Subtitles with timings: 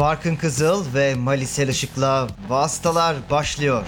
[0.00, 3.86] Barkın Kızıl ve Malisel Işık'la Vastalar başlıyor.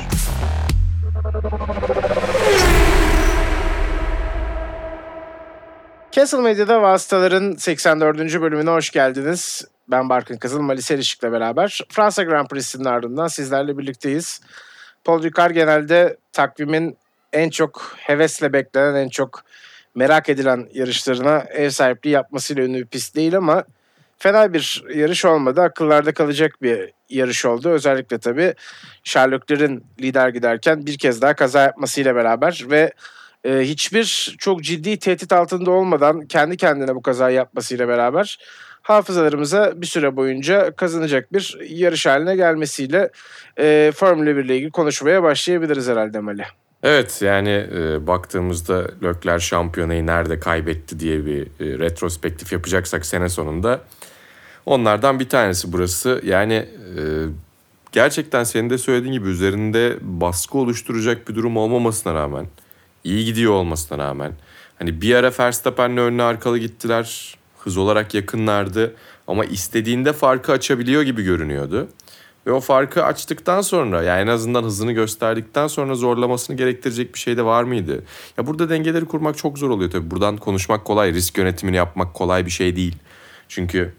[6.12, 8.18] Castle Medya'da Vasıtaların 84.
[8.18, 9.64] bölümüne hoş geldiniz.
[9.88, 14.40] Ben Barkın Kızıl, Malisel Işık'la beraber Fransa Grand Prix'sinin ardından sizlerle birlikteyiz.
[15.04, 16.96] Paul Ricard genelde takvimin
[17.32, 19.44] en çok hevesle beklenen, en çok
[19.94, 23.64] merak edilen yarışlarına ev sahipliği yapmasıyla ünlü bir pist değil ama
[24.22, 25.62] fena bir yarış olmadı.
[25.62, 27.68] Akıllarda kalacak bir yarış oldu.
[27.68, 28.54] Özellikle tabii
[29.04, 32.92] Sherlock'ların lider giderken bir kez daha kaza yapmasıyla beraber ve
[33.44, 38.38] e, hiçbir çok ciddi tehdit altında olmadan kendi kendine bu kazayı yapmasıyla beraber
[38.82, 43.10] hafızalarımıza bir süre boyunca kazanacak bir yarış haline gelmesiyle
[43.58, 46.44] e, Formula 1 ile ilgili konuşmaya başlayabiliriz herhalde Mali.
[46.82, 53.80] Evet yani e, baktığımızda Lökler şampiyonayı nerede kaybetti diye bir e, retrospektif yapacaksak sene sonunda
[54.66, 56.20] onlardan bir tanesi burası.
[56.24, 57.00] Yani e,
[57.92, 62.46] gerçekten senin de söylediğin gibi üzerinde baskı oluşturacak bir durum olmamasına rağmen
[63.04, 64.32] iyi gidiyor olmasına rağmen
[64.78, 67.36] hani bir ara Verstappen'le önüne arkalı gittiler.
[67.58, 68.94] Hız olarak yakınlardı
[69.26, 71.88] ama istediğinde farkı açabiliyor gibi görünüyordu.
[72.46, 77.36] Ve o farkı açtıktan sonra yani en azından hızını gösterdikten sonra zorlamasını gerektirecek bir şey
[77.36, 78.04] de var mıydı?
[78.38, 80.10] Ya burada dengeleri kurmak çok zor oluyor tabii.
[80.10, 82.96] Buradan konuşmak kolay, risk yönetimini yapmak kolay bir şey değil.
[83.48, 83.92] Çünkü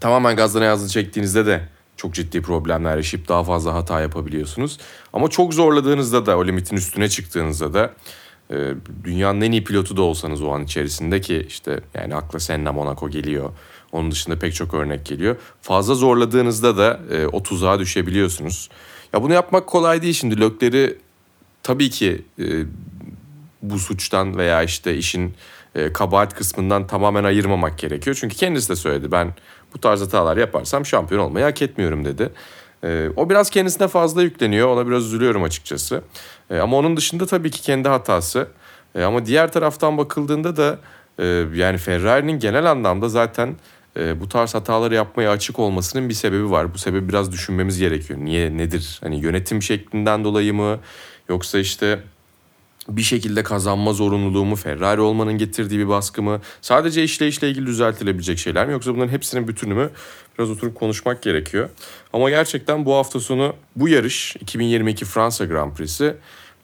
[0.00, 4.78] tamamen gazdan yazını çektiğinizde de çok ciddi problemler yaşayıp daha fazla hata yapabiliyorsunuz.
[5.12, 7.92] Ama çok zorladığınızda da o limitin üstüne çıktığınızda da
[8.50, 8.74] e,
[9.04, 13.10] dünyanın en iyi pilotu da olsanız o an içerisinde ki işte yani akla Senna Monaco
[13.10, 13.50] geliyor.
[13.92, 15.36] Onun dışında pek çok örnek geliyor.
[15.62, 18.70] Fazla zorladığınızda da e, o tuzağa düşebiliyorsunuz.
[19.12, 20.40] Ya bunu yapmak kolay değil şimdi.
[20.40, 20.98] Lökleri
[21.62, 22.44] tabii ki e,
[23.62, 25.34] bu suçtan veya işte işin
[25.74, 28.16] e, kabahat kısmından tamamen ayırmamak gerekiyor.
[28.20, 29.34] Çünkü kendisi de söyledi ben
[29.76, 32.30] bu tarz hatalar yaparsam şampiyon olmayı hak etmiyorum dedi.
[32.84, 34.68] E, o biraz kendisine fazla yükleniyor.
[34.68, 36.02] Ona biraz üzülüyorum açıkçası.
[36.50, 38.48] E, ama onun dışında tabii ki kendi hatası.
[38.94, 40.78] E, ama diğer taraftan bakıldığında da
[41.18, 43.56] e, yani Ferrari'nin genel anlamda zaten
[43.96, 46.74] e, bu tarz hataları yapmaya açık olmasının bir sebebi var.
[46.74, 48.18] Bu sebebi biraz düşünmemiz gerekiyor.
[48.22, 49.00] Niye, nedir?
[49.02, 50.78] Hani yönetim şeklinden dolayı mı?
[51.28, 51.98] Yoksa işte
[52.88, 56.40] bir şekilde kazanma zorunluluğu mu, Ferrari olmanın getirdiği bir baskı mı?
[56.60, 58.72] Sadece işleyişle ilgili düzeltilebilecek şeyler mi?
[58.72, 59.90] Yoksa bunların hepsinin bütünü mü?
[60.38, 61.68] Biraz oturup konuşmak gerekiyor.
[62.12, 66.14] Ama gerçekten bu hafta sonu bu yarış 2022 Fransa Grand Prix'si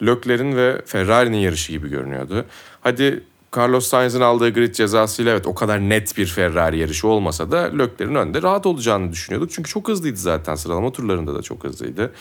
[0.03, 2.45] Leclerc'in ve Ferrari'nin yarışı gibi görünüyordu.
[2.81, 3.23] Hadi
[3.57, 8.15] Carlos Sainz'in aldığı grid cezasıyla evet o kadar net bir Ferrari yarışı olmasa da Leclerc'in
[8.15, 9.51] önde rahat olacağını düşünüyorduk.
[9.53, 12.13] Çünkü çok hızlıydı zaten sıralama turlarında da çok hızlıydı.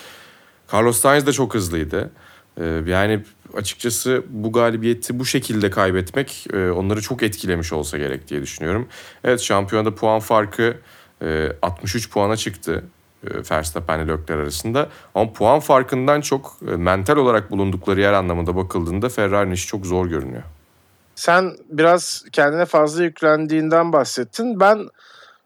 [0.73, 2.11] Carlos Sainz de çok hızlıydı.
[2.57, 3.23] Ee, yani
[3.56, 8.88] açıkçası bu galibiyeti bu şekilde kaybetmek e, onları çok etkilemiş olsa gerek diye düşünüyorum.
[9.23, 10.78] Evet şampiyonada puan farkı
[11.61, 12.84] 63 e, puana çıktı.
[13.23, 14.90] E, Verstappen ile Leclerc arasında.
[15.16, 20.44] Ama puan farkından çok mental olarak bulundukları yer anlamında bakıldığında Ferrari'nin işi çok zor görünüyor.
[21.16, 24.59] Sen biraz kendine fazla yüklendiğinden bahsettin.
[24.59, 24.90] Ben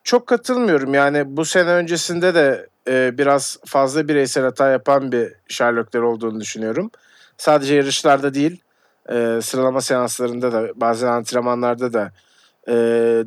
[0.03, 0.93] çok katılmıyorum.
[0.93, 6.91] Yani bu sene öncesinde de e, biraz fazla bireysel hata yapan bir Sherlockler olduğunu düşünüyorum.
[7.37, 8.61] Sadece yarışlarda değil,
[9.09, 12.11] e, sıralama seanslarında da bazen antrenmanlarda da
[12.67, 12.73] e,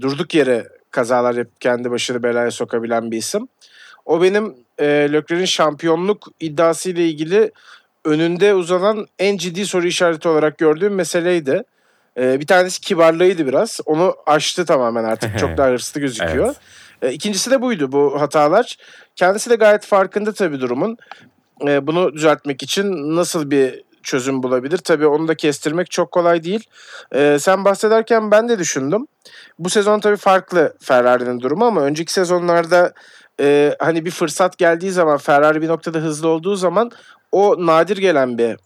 [0.00, 3.48] durduk yere kazalar yapıp kendi başını belaya sokabilen bir isim.
[4.04, 7.52] O benim e, Leclerc'in şampiyonluk iddiası ile ilgili
[8.04, 11.62] önünde uzanan en ciddi soru işareti olarak gördüğüm meseleydi.
[12.16, 13.80] E, bir tanesi kibarlığıydı biraz.
[13.86, 15.38] Onu aştı tamamen artık.
[15.38, 16.46] Çok daha hırslı gözüküyor.
[17.02, 17.12] evet.
[17.12, 18.76] E, ikincisi de buydu bu hatalar.
[19.16, 20.96] Kendisi de gayet farkında tabii durumun.
[21.66, 24.78] E, bunu düzeltmek için nasıl bir çözüm bulabilir?
[24.78, 26.64] Tabii onu da kestirmek çok kolay değil.
[27.14, 29.06] E, sen bahsederken ben de düşündüm.
[29.58, 32.92] Bu sezon tabii farklı Ferrari'nin durumu ama önceki sezonlarda
[33.40, 36.90] e, hani bir fırsat geldiği zaman Ferrari bir noktada hızlı olduğu zaman
[37.32, 38.56] o nadir gelen bir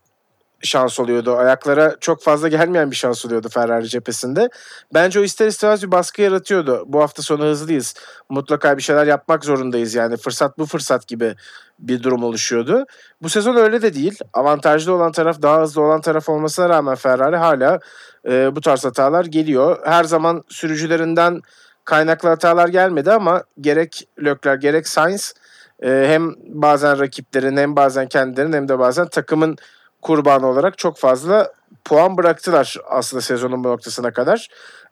[0.62, 1.37] şans oluyordu.
[1.37, 4.49] Ayaklara çok fazla gelmeyen bir şans oluyordu Ferrari cephesinde.
[4.95, 6.84] Bence o ister istemez bir baskı yaratıyordu.
[6.87, 7.95] Bu hafta sonu hızlıyız.
[8.28, 10.16] Mutlaka bir şeyler yapmak zorundayız yani.
[10.16, 11.34] Fırsat bu fırsat gibi
[11.78, 12.86] bir durum oluşuyordu.
[13.22, 14.19] Bu sezon öyle de değil.
[14.33, 17.81] Avantajlı olan taraf daha hızlı olan taraf olmasına rağmen Ferrari hala
[18.28, 19.78] e, bu tarz hatalar geliyor.
[19.84, 21.41] Her zaman sürücülerinden
[21.84, 25.34] kaynaklı hatalar gelmedi ama gerek Leclerc gerek Sainz
[25.83, 29.57] e, hem bazen rakiplerin hem bazen kendilerinin hem de bazen takımın
[30.03, 31.53] kurbanı olarak çok fazla
[31.84, 34.49] puan bıraktılar aslında sezonun bu noktasına kadar.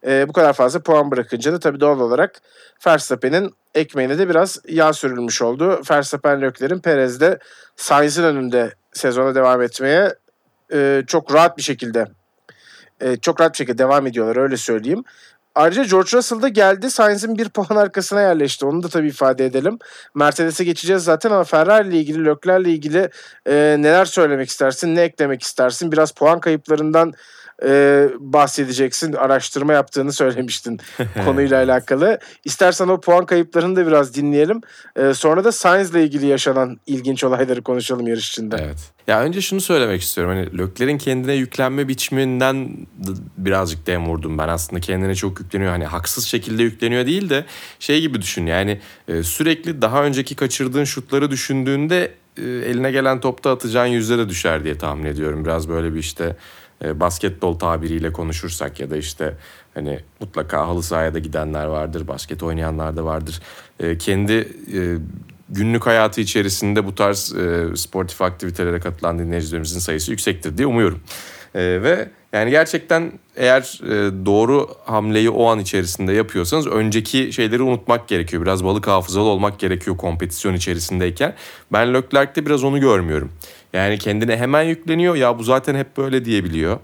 [0.07, 2.41] E, bu kadar fazla puan bırakınca da tabii doğal olarak
[2.87, 5.83] Verstappen'in ekmeğine de biraz yağ sürülmüş oldu.
[5.91, 7.39] Verstappen Leclerc'in Perez'de
[7.77, 10.15] Sainz'in önünde sezona devam etmeye
[10.73, 12.06] e, çok rahat bir şekilde
[13.01, 15.05] e, çok rahat bir şekilde devam ediyorlar öyle söyleyeyim.
[15.55, 16.91] Ayrıca George Russell da geldi.
[16.91, 18.67] Sainz'in bir puan arkasına yerleşti.
[18.67, 19.79] Onu da tabii ifade edelim.
[20.14, 23.11] Mercedes'e geçeceğiz zaten ama Ferrari ile ilgili, Leclerc ile ilgili
[23.47, 25.93] e, neler söylemek istersin, ne eklemek istersin?
[25.93, 27.12] Biraz puan kayıplarından
[27.65, 29.12] e, bahsedeceksin.
[29.12, 30.81] Araştırma yaptığını söylemiştin
[31.25, 32.19] konuyla alakalı.
[32.45, 34.61] İstersen o puan kayıplarını da biraz dinleyelim.
[34.97, 38.57] E, sonra da Sainz ile ilgili yaşanan ilginç olayları konuşalım yarış içinde.
[38.61, 38.79] Evet.
[39.07, 40.35] Ya önce şunu söylemek istiyorum.
[40.35, 42.69] Hani Lökler'in kendine yüklenme biçiminden
[43.39, 44.49] birazcık dem vurdum ben.
[44.49, 45.71] Aslında kendine çok yükleniyor.
[45.71, 47.45] Hani haksız şekilde yükleniyor değil de
[47.79, 48.47] şey gibi düşün.
[48.47, 54.65] Yani e, sürekli daha önceki kaçırdığın şutları düşündüğünde e, eline gelen topta atacağın yüzde düşer
[54.65, 55.45] diye tahmin ediyorum.
[55.45, 56.37] Biraz böyle bir işte
[56.85, 59.35] e, basketbol tabiriyle konuşursak ya da işte
[59.75, 63.41] hani mutlaka halı sahaya da gidenler vardır, basket oynayanlar da vardır.
[63.81, 64.81] E, kendi e,
[65.49, 67.35] günlük hayatı içerisinde bu tarz
[67.75, 71.00] sportif aktivitelere katılan dinleyicilerimizin sayısı yüksektir diye umuyorum.
[71.55, 73.81] Ve yani gerçekten eğer
[74.27, 78.43] doğru hamleyi o an içerisinde yapıyorsanız önceki şeyleri unutmak gerekiyor.
[78.43, 81.35] Biraz balık hafızalı olmak gerekiyor kompetisyon içerisindeyken.
[81.73, 83.32] Ben Leclerc'te biraz onu görmüyorum.
[83.72, 85.14] Yani kendine hemen yükleniyor.
[85.14, 86.81] Ya bu zaten hep böyle diyebiliyor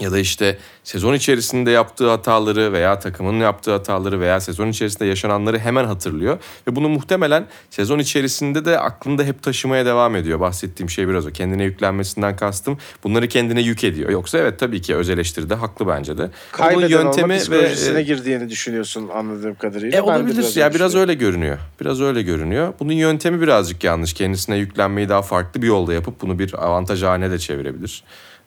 [0.00, 5.58] ya da işte sezon içerisinde yaptığı hataları veya takımının yaptığı hataları veya sezon içerisinde yaşananları
[5.58, 6.38] hemen hatırlıyor.
[6.68, 10.40] Ve bunu muhtemelen sezon içerisinde de aklında hep taşımaya devam ediyor.
[10.40, 11.30] Bahsettiğim şey biraz o.
[11.30, 12.78] Kendine yüklenmesinden kastım.
[13.04, 14.10] Bunları kendine yük ediyor.
[14.10, 16.30] Yoksa evet tabii ki öz eleştiride haklı bence de.
[16.52, 19.98] Kaybeden yöntemi olma psikolojisine ve, girdiğini düşünüyorsun anladığım kadarıyla.
[19.98, 21.58] E, olabilir biraz ya biraz öyle görünüyor.
[21.80, 22.74] Biraz öyle görünüyor.
[22.80, 24.12] Bunun yöntemi birazcık yanlış.
[24.12, 28.02] Kendisine yüklenmeyi daha farklı bir yolda yapıp bunu bir avantaj haline de çevirebilir.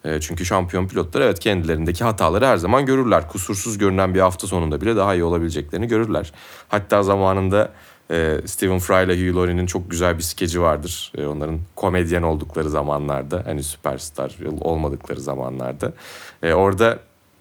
[0.05, 3.27] E, çünkü şampiyon pilotlar evet kendilerindeki hataları her zaman görürler.
[3.27, 6.31] Kusursuz görünen bir hafta sonunda bile daha iyi olabileceklerini görürler.
[6.67, 7.71] Hatta zamanında
[8.11, 11.11] e, Stephen Fry ile Hugh Laurie'nin çok güzel bir skeci vardır.
[11.17, 15.93] E, onların komedyen oldukları zamanlarda hani süperstar olmadıkları zamanlarda.
[16.43, 16.99] orada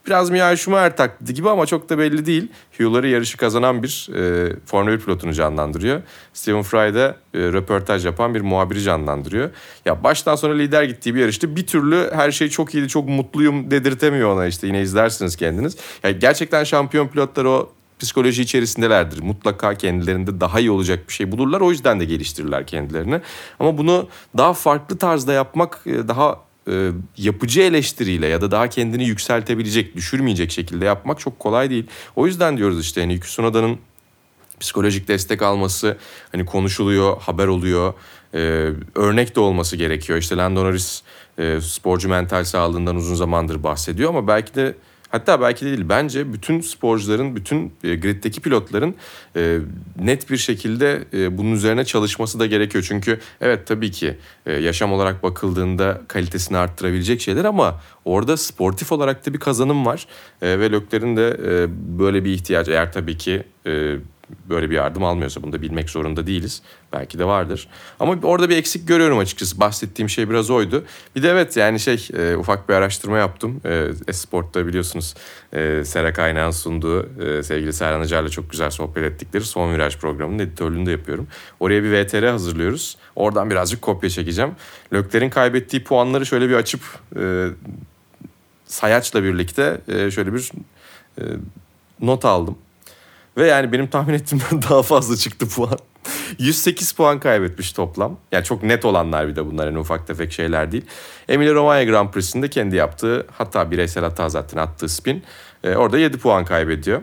[0.09, 2.49] Biraz Mia Schumacher taklidi gibi ama çok da belli değil.
[2.79, 6.03] Hugh'ları yarışı kazanan bir e, Formula 1 pilotunu canlandırıyor.
[6.33, 9.51] Stephen Fry da e, röportaj yapan bir muhabiri canlandırıyor.
[9.85, 13.71] Ya baştan sona lider gittiği bir yarışta bir türlü her şey çok iyiydi, çok mutluyum
[13.71, 14.67] dedirtemiyor ona işte.
[14.67, 15.77] Yine izlersiniz kendiniz.
[16.03, 19.23] Ya gerçekten şampiyon pilotlar o psikoloji içerisindelerdir.
[19.23, 21.61] Mutlaka kendilerinde daha iyi olacak bir şey bulurlar.
[21.61, 23.21] O yüzden de geliştirirler kendilerini.
[23.61, 29.05] Ama bunu daha farklı tarzda yapmak e, daha e, yapıcı eleştiriyle ya da daha kendini
[29.05, 31.87] yükseltebilecek, düşürmeyecek şekilde yapmak çok kolay değil.
[32.17, 33.79] O yüzden diyoruz işte hani Tsunoda'nın
[34.61, 35.97] psikolojik destek alması
[36.33, 37.95] hani konuşuluyor, haber oluyor.
[38.35, 38.39] E,
[38.95, 40.19] örnek de olması gerekiyor.
[40.19, 41.03] İşte Lando Norris
[41.39, 44.75] e, sporcu mental sağlığından uzun zamandır bahsediyor ama belki de
[45.09, 48.95] Hatta belki de değil bence bütün sporcuların, bütün e, griddeki pilotların
[49.37, 49.59] e,
[50.01, 52.85] net bir şekilde e, bunun üzerine çalışması da gerekiyor.
[52.89, 54.17] Çünkü evet tabii ki
[54.47, 60.07] e, yaşam olarak bakıldığında kalitesini arttırabilecek şeyler ama orada sportif olarak da bir kazanım var.
[60.43, 61.69] E, ve Lökler'in de e,
[61.99, 63.43] böyle bir ihtiyaç eğer tabii ki...
[63.67, 63.97] E,
[64.49, 66.63] böyle bir yardım almıyorsa bunu da bilmek zorunda değiliz.
[66.93, 67.69] Belki de vardır.
[68.01, 69.61] Ama orada bir eksik görüyorum açıkçası.
[69.61, 70.85] Bahsettiğim şey biraz oydu.
[71.17, 73.61] Bir de evet yani şey e, ufak bir araştırma yaptım.
[73.65, 75.15] E, Esport'ta biliyorsunuz
[75.53, 80.39] e, Sera Kaynağ'ın sunduğu e, sevgili Serhan Acar'la çok güzel sohbet ettikleri Son Viraj programının
[80.39, 81.29] editörlüğünü de yapıyorum.
[81.61, 82.97] Oraya bir VTR hazırlıyoruz.
[83.17, 84.51] Oradan birazcık kopya çekeceğim.
[84.93, 86.81] Lökler'in kaybettiği puanları şöyle bir açıp
[87.17, 87.47] e,
[88.67, 90.53] sayaçla birlikte e, şöyle bir
[91.19, 91.23] e,
[92.01, 92.59] not aldım.
[93.39, 95.79] Ve yani benim tahmin ettiğimden daha fazla çıktı puan.
[96.39, 98.19] 108 puan kaybetmiş toplam.
[98.33, 99.67] Yani çok net olanlar bir de bunlar.
[99.67, 100.85] Yani ufak tefek şeyler değil.
[101.29, 105.23] Emilia Romagna Grand Prix'sinde kendi yaptığı hatta bireysel hata zaten attığı spin.
[105.65, 107.03] E, orada 7 puan kaybediyor.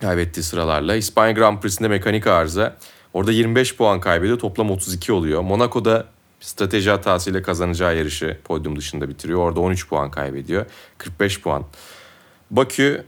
[0.00, 0.96] Kaybettiği sıralarla.
[0.96, 2.76] İspanya Grand Prix'sinde mekanik arıza.
[3.12, 4.38] Orada 25 puan kaybediyor.
[4.38, 5.40] Toplam 32 oluyor.
[5.40, 6.06] Monaco'da
[6.40, 9.38] strateji hatasıyla kazanacağı yarışı podyum dışında bitiriyor.
[9.38, 10.66] Orada 13 puan kaybediyor.
[10.98, 11.64] 45 puan.
[12.50, 13.04] Bakü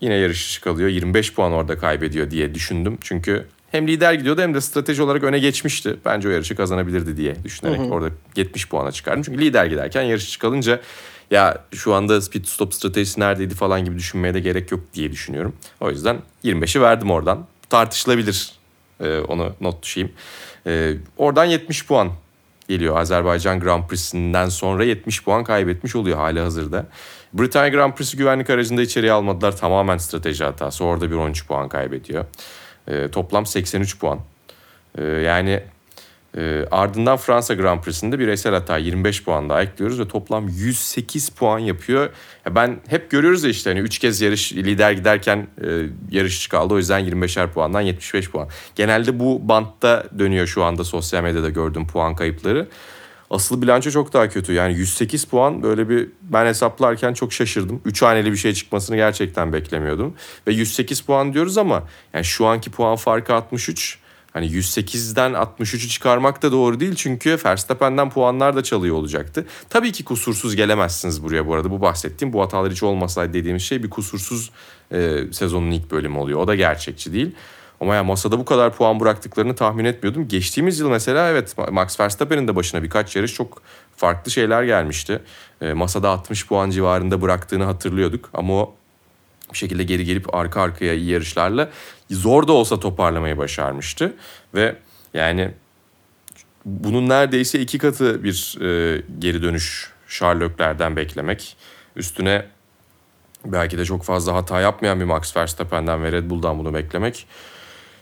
[0.00, 0.88] yine yarış dışı kalıyor.
[0.88, 2.98] 25 puan orada kaybediyor diye düşündüm.
[3.00, 5.96] Çünkü hem lider gidiyordu hem de strateji olarak öne geçmişti.
[6.04, 7.88] Bence o yarışı kazanabilirdi diye düşünerek hı hı.
[7.88, 9.22] orada 70 puana çıkardım.
[9.22, 10.80] Çünkü lider giderken yarış çıkalınca
[11.30, 15.56] ya şu anda speed stop stratejisi neredeydi falan gibi düşünmeye de gerek yok diye düşünüyorum.
[15.80, 17.46] O yüzden 25'i verdim oradan.
[17.70, 18.52] Tartışılabilir
[19.00, 20.12] ee, onu not düşeyim.
[20.66, 22.12] Ee, oradan 70 puan
[22.68, 22.96] geliyor.
[22.96, 26.86] Azerbaycan Grand Prix'sinden sonra 70 puan kaybetmiş oluyor hali hazırda.
[27.32, 29.56] Britanya Grand Prix'si güvenlik aracında içeriye almadılar.
[29.56, 30.84] Tamamen strateji hatası.
[30.84, 32.24] Orada bir 13 puan kaybediyor.
[32.88, 34.20] E, toplam 83 puan.
[34.98, 35.62] E, yani
[36.36, 41.58] e, ardından Fransa Grand Prix'sinde bireysel hata 25 puan daha ekliyoruz ve toplam 108 puan
[41.58, 42.10] yapıyor.
[42.46, 45.66] Ya ben hep görüyoruz ya işte hani 3 kez yarış lider giderken e,
[46.10, 46.74] yarışçı kaldı.
[46.74, 48.48] O yüzden 25'er puandan 75 puan.
[48.74, 52.68] Genelde bu bantta dönüyor şu anda sosyal medyada gördüğüm puan kayıpları.
[53.30, 54.52] asıl bilanço çok daha kötü.
[54.52, 57.80] Yani 108 puan böyle bir ben hesaplarken çok şaşırdım.
[57.84, 60.14] 3 haneli bir şey çıkmasını gerçekten beklemiyordum.
[60.46, 61.82] Ve 108 puan diyoruz ama
[62.14, 64.03] yani şu anki puan farkı 63.
[64.34, 69.46] Hani 108'den 63'ü çıkarmak da doğru değil çünkü Verstappen'den puanlar da çalıyor olacaktı.
[69.68, 71.70] Tabii ki kusursuz gelemezsiniz buraya bu arada.
[71.70, 74.50] Bu bahsettiğim bu hatalar hiç olmasaydı dediğimiz şey bir kusursuz
[74.92, 76.40] e, sezonun ilk bölümü oluyor.
[76.40, 77.34] O da gerçekçi değil.
[77.80, 80.28] Ama ya masada bu kadar puan bıraktıklarını tahmin etmiyordum.
[80.28, 83.62] Geçtiğimiz yıl mesela evet Max Verstappen'in de başına birkaç yarış çok
[83.96, 85.20] farklı şeyler gelmişti.
[85.60, 88.30] E, masada 60 puan civarında bıraktığını hatırlıyorduk.
[88.34, 88.74] Ama o
[89.52, 91.70] bir şekilde geri gelip arka arkaya iyi yarışlarla
[92.10, 94.14] zor da olsa toparlamayı başarmıştı.
[94.54, 94.76] Ve
[95.14, 95.50] yani
[96.64, 101.56] bunun neredeyse iki katı bir e, geri dönüş Sherlock'lerden beklemek.
[101.96, 102.46] Üstüne
[103.44, 107.26] belki de çok fazla hata yapmayan bir Max Verstappen'den ve Red Bull'dan bunu beklemek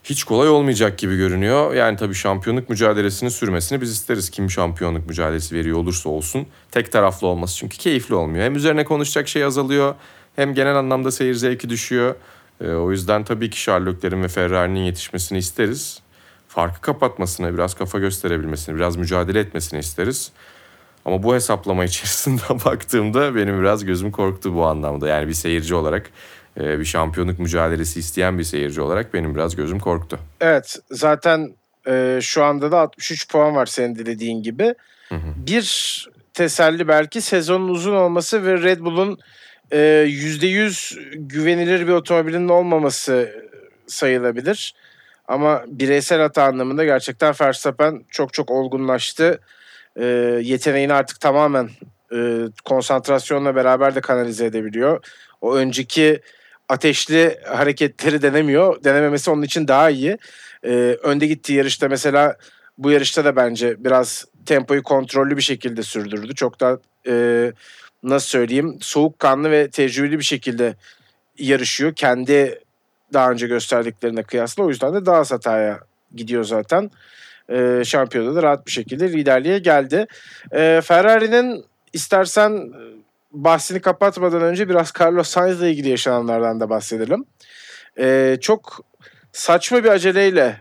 [0.04, 1.75] hiç kolay olmayacak gibi görünüyor.
[1.75, 4.30] Yani tabii şampiyonluk mücadelesini sürmesini biz isteriz.
[4.30, 6.47] Kim şampiyonluk mücadelesi veriyor olursa olsun.
[6.71, 8.44] Tek taraflı olması çünkü keyifli olmuyor.
[8.44, 9.94] Hem üzerine konuşacak şey azalıyor
[10.37, 12.14] hem genel anlamda seyir zevki düşüyor.
[12.62, 16.00] E, o yüzden tabii ki Sherlock'lerin ve Ferrari'nin yetişmesini isteriz.
[16.49, 20.33] Farkı kapatmasını, biraz kafa gösterebilmesini, biraz mücadele etmesini isteriz.
[21.04, 25.09] Ama bu hesaplama içerisinde baktığımda benim biraz gözüm korktu bu anlamda.
[25.09, 26.11] Yani bir seyirci olarak,
[26.61, 30.19] e, bir şampiyonluk mücadelesi isteyen bir seyirci olarak benim biraz gözüm korktu.
[30.40, 31.54] Evet, zaten
[31.87, 34.75] e, şu anda da 63 puan var senin de dediğin gibi.
[35.09, 35.35] Hı hı.
[35.37, 39.19] Bir teselli belki sezonun uzun olması ve Red Bull'un
[39.73, 43.43] %100 e, güvenilir bir otomobilin olmaması
[43.87, 44.75] sayılabilir.
[45.29, 49.41] Ama bireysel hata anlamında gerçekten Verstappen çok çok olgunlaştı.
[49.97, 50.05] E,
[50.43, 51.71] yeteneğini artık tamamen
[52.14, 55.05] e, konsantrasyonla beraber de kanalize edebiliyor.
[55.41, 56.21] O önceki
[56.69, 58.85] ateşli hareketleri denemiyor.
[58.85, 60.19] Denememesi onun için daha iyi.
[60.64, 60.71] E,
[61.02, 62.37] önde gittiği yarışta mesela
[62.79, 66.35] bu yarışta da bence biraz tempoyu kontrollü bir şekilde sürdürdü.
[66.35, 67.52] Çok da e,
[68.02, 70.75] nasıl söyleyeyim soğukkanlı ve tecrübeli bir şekilde
[71.38, 71.94] yarışıyor.
[71.94, 72.61] Kendi
[73.12, 75.80] daha önce gösterdiklerine kıyasla o yüzden de daha hataya
[76.14, 76.90] gidiyor zaten.
[77.49, 80.06] E, şampiyonada da rahat bir şekilde liderliğe geldi.
[80.52, 82.80] E, Ferrari'nin istersen e,
[83.32, 87.25] bahsini kapatmadan önce biraz Carlos Sainz ile ilgili yaşananlardan da bahsedelim.
[87.99, 88.80] E, çok
[89.32, 90.61] saçma bir aceleyle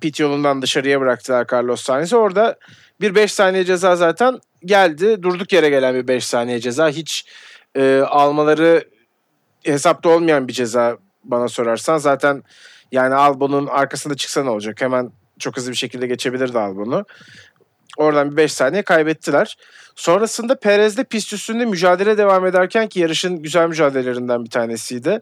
[0.00, 2.16] pit yolundan dışarıya bıraktılar Carlos Sainz'i.
[2.16, 2.56] Orada
[3.02, 5.22] bir 5 saniye ceza zaten geldi.
[5.22, 6.88] Durduk yere gelen bir 5 saniye ceza.
[6.88, 7.24] Hiç
[7.76, 8.84] e, almaları
[9.64, 11.98] hesapta olmayan bir ceza bana sorarsan.
[11.98, 12.42] Zaten
[12.92, 14.80] yani Albon'un arkasında çıksa ne olacak?
[14.80, 17.04] Hemen çok hızlı bir şekilde geçebilirdi Albon'u.
[17.96, 19.56] Oradan bir 5 saniye kaybettiler.
[19.94, 25.20] Sonrasında Perez'de pist üstünde mücadele devam ederken ki yarışın güzel mücadelelerinden bir tanesiydi.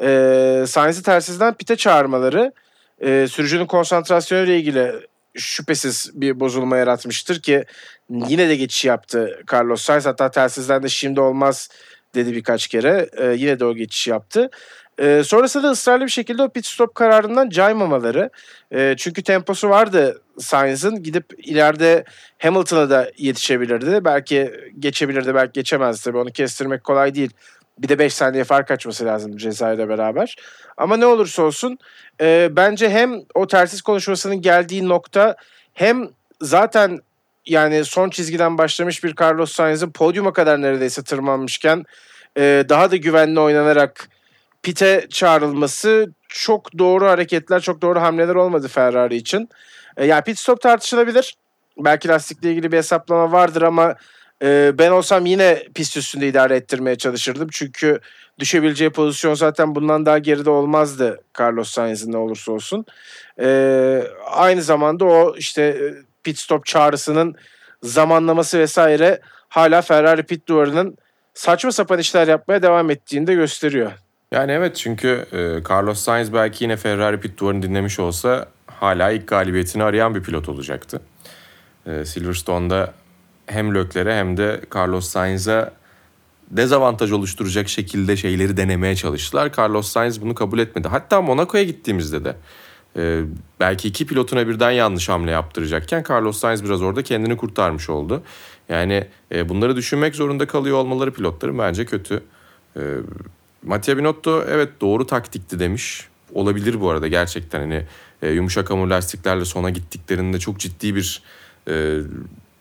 [0.00, 2.52] Ee, Sainz'i tersizden pite çağırmaları
[3.00, 4.92] e, sürücünün konsantrasyonu ile ilgili
[5.34, 7.64] şüphesiz bir bozulma yaratmıştır ki
[8.10, 10.06] yine de geçiş yaptı Carlos Sainz.
[10.06, 11.68] Hatta telsizden de şimdi olmaz
[12.14, 13.08] dedi birkaç kere.
[13.16, 14.50] E, yine de o geçiş yaptı.
[14.98, 18.30] E, sonrasında da ısrarlı bir şekilde o pit stop kararından caymamaları.
[18.72, 21.02] E, çünkü temposu vardı Sainz'ın.
[21.02, 22.04] Gidip ileride
[22.38, 24.04] Hamilton'a da yetişebilirdi.
[24.04, 26.04] Belki geçebilirdi, belki geçemezdi.
[26.04, 27.30] Tabii onu kestirmek kolay değil.
[27.78, 30.36] Bir de 5 saniye fark açması lazım cezayla beraber.
[30.76, 31.78] Ama ne olursa olsun
[32.20, 35.36] e, bence hem o tersiz konuşmasının geldiği nokta
[35.74, 36.08] hem
[36.40, 36.98] zaten
[37.46, 41.84] yani son çizgiden başlamış bir Carlos Sainz'in podyuma kadar neredeyse tırmanmışken
[42.36, 44.08] e, daha da güvenli oynanarak
[44.62, 49.48] pite çağrılması çok doğru hareketler, çok doğru hamleler olmadı Ferrari için.
[49.96, 51.34] E, yani pit stop tartışılabilir.
[51.78, 53.94] Belki lastikle ilgili bir hesaplama vardır ama
[54.42, 57.48] e, ben olsam yine pist üstünde idare ettirmeye çalışırdım.
[57.52, 58.00] Çünkü
[58.38, 62.86] düşebileceği pozisyon zaten bundan daha geride olmazdı Carlos Sainz'in ne olursa olsun.
[63.40, 65.94] E, aynı zamanda o işte e,
[66.24, 67.34] pit stop çağrısının
[67.82, 70.96] zamanlaması vesaire hala Ferrari pit duvarının
[71.34, 73.92] saçma sapan işler yapmaya devam ettiğini de gösteriyor.
[74.32, 75.38] Yani evet çünkü e,
[75.70, 80.48] Carlos Sainz belki yine Ferrari pit duvarını dinlemiş olsa hala ilk galibiyetini arayan bir pilot
[80.48, 81.00] olacaktı.
[81.86, 82.92] E, Silverstone'da
[83.50, 85.72] hem Lökler'e hem de Carlos Sainz'a
[86.50, 89.52] dezavantaj oluşturacak şekilde şeyleri denemeye çalıştılar.
[89.58, 90.88] Carlos Sainz bunu kabul etmedi.
[90.88, 92.36] Hatta Monaco'ya gittiğimizde de
[92.96, 93.22] e,
[93.60, 98.22] belki iki pilotuna birden yanlış hamle yaptıracakken Carlos Sainz biraz orada kendini kurtarmış oldu.
[98.68, 102.22] Yani e, bunları düşünmek zorunda kalıyor olmaları pilotların bence kötü.
[102.76, 102.80] E,
[103.62, 106.08] Mattia Binotto evet doğru taktikti demiş.
[106.34, 107.86] Olabilir bu arada gerçekten hani
[108.22, 111.22] e, yumuşak hamur lastiklerle sona gittiklerinde çok ciddi bir
[111.68, 111.98] e,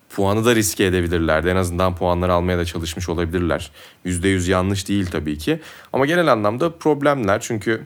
[0.10, 1.48] puanı da riske edebilirlerdi.
[1.48, 3.72] En azından puanları almaya da çalışmış olabilirler.
[4.06, 5.60] %100 yanlış değil tabii ki.
[5.94, 7.82] Ama genel anlamda problemler çünkü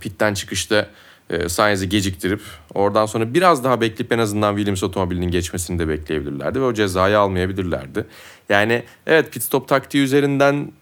[0.00, 0.88] pitten çıkışta
[1.30, 2.40] e, Sainz'i geciktirip
[2.74, 7.18] oradan sonra biraz daha bekleyip en azından Williams otomobilinin geçmesini de bekleyebilirlerdi ve o cezayı
[7.18, 8.06] almayabilirlerdi.
[8.48, 10.72] Yani evet pit stop taktiği üzerinden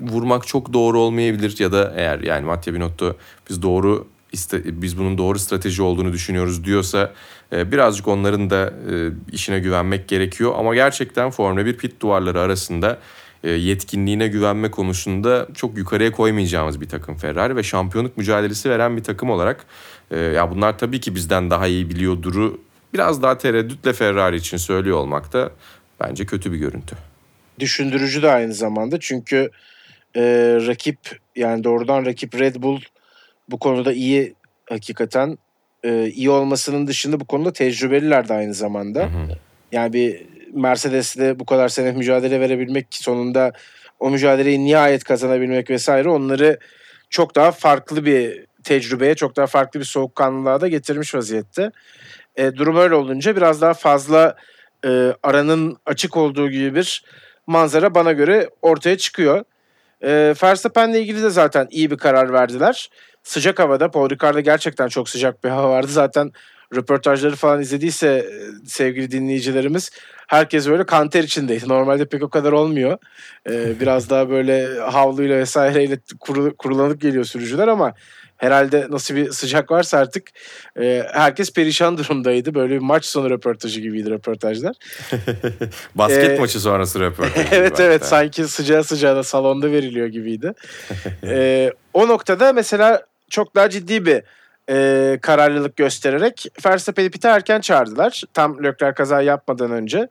[0.00, 3.16] vurmak çok doğru olmayabilir ya da eğer yani Mattia Binotto
[3.50, 4.06] biz doğru
[4.64, 7.12] biz bunun doğru strateji olduğunu düşünüyoruz diyorsa
[7.52, 8.92] e, birazcık onların da e,
[9.32, 12.98] işine güvenmek gerekiyor ama gerçekten Formula 1 pit duvarları arasında
[13.44, 19.04] e, yetkinliğine güvenme konusunda çok yukarıya koymayacağımız bir takım Ferrari ve şampiyonluk mücadelesi veren bir
[19.04, 19.66] takım olarak
[20.34, 22.60] ya bunlar tabii ki bizden daha iyi biliyorduru
[22.94, 25.50] biraz daha tereddütle Ferrari için söylüyor olmak da
[26.00, 26.96] bence kötü bir görüntü.
[27.58, 29.50] Düşündürücü de aynı zamanda çünkü
[30.16, 30.22] e,
[30.66, 30.98] rakip
[31.36, 32.80] yani doğrudan rakip Red Bull
[33.50, 34.34] bu konuda iyi
[34.68, 35.38] hakikaten
[35.84, 39.00] e, iyi olmasının dışında bu konuda tecrübeliler de aynı zamanda.
[39.00, 39.38] Hı hı.
[39.72, 43.52] Yani bir Mercedes'le bu kadar sene mücadele verebilmek sonunda
[44.00, 46.58] o mücadeleyi nihayet kazanabilmek vesaire onları
[47.10, 51.70] çok daha farklı bir tecrübeye, çok daha farklı bir soğukkanlılığa da getirmiş vaziyette.
[52.36, 54.36] E, durum öyle olunca biraz daha fazla
[54.84, 57.04] e, aranın açık olduğu gibi bir
[57.46, 59.44] manzara bana göre ortaya çıkıyor.
[60.04, 62.90] E, Verstappen'le ilgili de zaten iyi bir karar verdiler.
[63.22, 65.88] Sıcak havada, Paul Ricard'da gerçekten çok sıcak bir hava vardı.
[65.90, 66.32] Zaten
[66.74, 69.90] röportajları falan izlediyse e, sevgili dinleyicilerimiz
[70.30, 71.68] herkes böyle kanter içindeydi.
[71.68, 72.98] Normalde pek o kadar olmuyor.
[73.50, 77.94] Ee, biraz daha böyle havluyla vesaireyle kurul, kurulanıp geliyor sürücüler ama
[78.40, 80.28] herhalde nasıl bir sıcak varsa artık
[80.80, 82.54] e, herkes perişan durumdaydı.
[82.54, 84.76] Böyle bir maç sonu röportajı gibiydi röportajlar.
[85.94, 87.46] Basket ee, maçı sonrası röportaj.
[87.52, 90.52] evet evet sanki sıcağı sıcağına salonda veriliyor gibiydi.
[91.24, 94.22] ee, o noktada mesela çok daha ciddi bir
[94.70, 98.22] e, kararlılık göstererek Verstappen'i pite erken çağırdılar.
[98.34, 100.08] Tam Leclerc kaza yapmadan önce.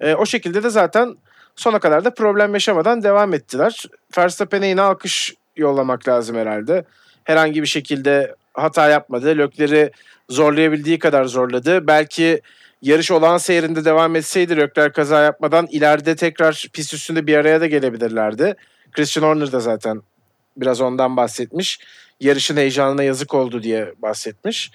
[0.00, 1.16] E, o şekilde de zaten
[1.56, 3.84] sona kadar da problem yaşamadan devam ettiler.
[4.18, 6.84] Verstappen'e yine alkış yollamak lazım herhalde.
[7.28, 9.38] Herhangi bir şekilde hata yapmadı.
[9.38, 9.90] Lökleri
[10.28, 11.86] zorlayabildiği kadar zorladı.
[11.86, 12.40] Belki
[12.82, 17.66] yarış olan seyrinde devam etseydi Lökler kaza yapmadan ileride tekrar pist üstünde bir araya da
[17.66, 18.54] gelebilirlerdi.
[18.92, 20.02] Christian Horner da zaten
[20.56, 21.80] biraz ondan bahsetmiş
[22.20, 24.70] yarışın heyecanına yazık oldu diye bahsetmiş.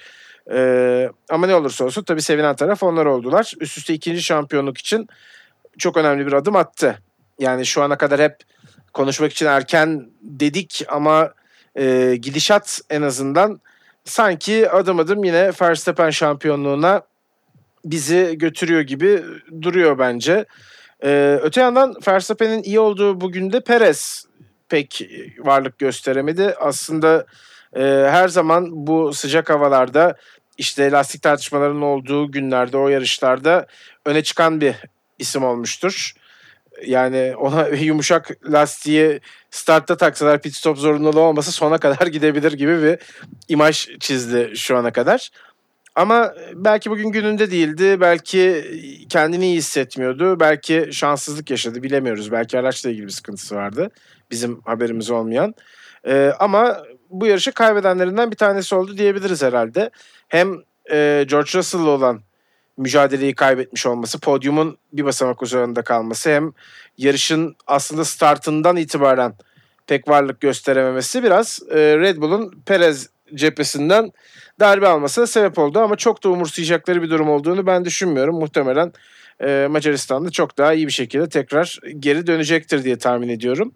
[0.51, 3.53] Ee, ama ne olursa olsun tabii sevinen taraf onlar oldular.
[3.59, 5.07] Üst üste ikinci şampiyonluk için
[5.77, 6.99] çok önemli bir adım attı.
[7.39, 8.35] Yani şu ana kadar hep
[8.93, 11.33] konuşmak için erken dedik ama
[11.75, 13.61] e, gidişat en azından
[14.05, 17.01] sanki adım adım yine Verstappen şampiyonluğuna
[17.85, 19.23] bizi götürüyor gibi
[19.61, 20.45] duruyor bence.
[21.03, 24.25] Ee, öte yandan Verstappen'in iyi olduğu bugün de Perez
[24.69, 25.09] pek
[25.39, 26.55] varlık gösteremedi.
[26.59, 27.25] Aslında
[27.75, 30.17] e, her zaman bu sıcak havalarda
[30.57, 33.67] işte lastik tartışmalarının olduğu günlerde o yarışlarda
[34.05, 34.75] öne çıkan bir
[35.19, 36.13] isim olmuştur.
[36.85, 39.19] Yani ona yumuşak lastiği
[39.51, 42.99] startta taksalar pit stop zorunluluğu olmasa sona kadar gidebilir gibi bir
[43.47, 45.29] imaj çizdi şu ana kadar.
[45.95, 48.01] Ama belki bugün gününde değildi.
[48.01, 48.65] Belki
[49.09, 50.39] kendini iyi hissetmiyordu.
[50.39, 51.83] Belki şanssızlık yaşadı.
[51.83, 52.31] Bilemiyoruz.
[52.31, 53.91] Belki araçla ilgili bir sıkıntısı vardı
[54.31, 55.55] bizim haberimiz olmayan.
[56.07, 59.89] E, ama bu yarışı kaybedenlerinden bir tanesi oldu diyebiliriz herhalde.
[60.27, 60.53] Hem
[60.91, 62.21] e, George Russell'la olan
[62.77, 66.53] mücadeleyi kaybetmiş olması, podyumun bir basamak üzerinde kalması hem
[66.97, 69.33] yarışın aslında startından itibaren
[69.87, 74.11] pek varlık gösterememesi biraz e, Red Bull'un Perez cephesinden
[74.59, 78.35] darbe almasına sebep oldu ama çok da umursayacakları bir durum olduğunu ben düşünmüyorum.
[78.35, 78.93] Muhtemelen
[79.41, 83.73] e, Macaristan'da çok daha iyi bir şekilde tekrar geri dönecektir diye tahmin ediyorum.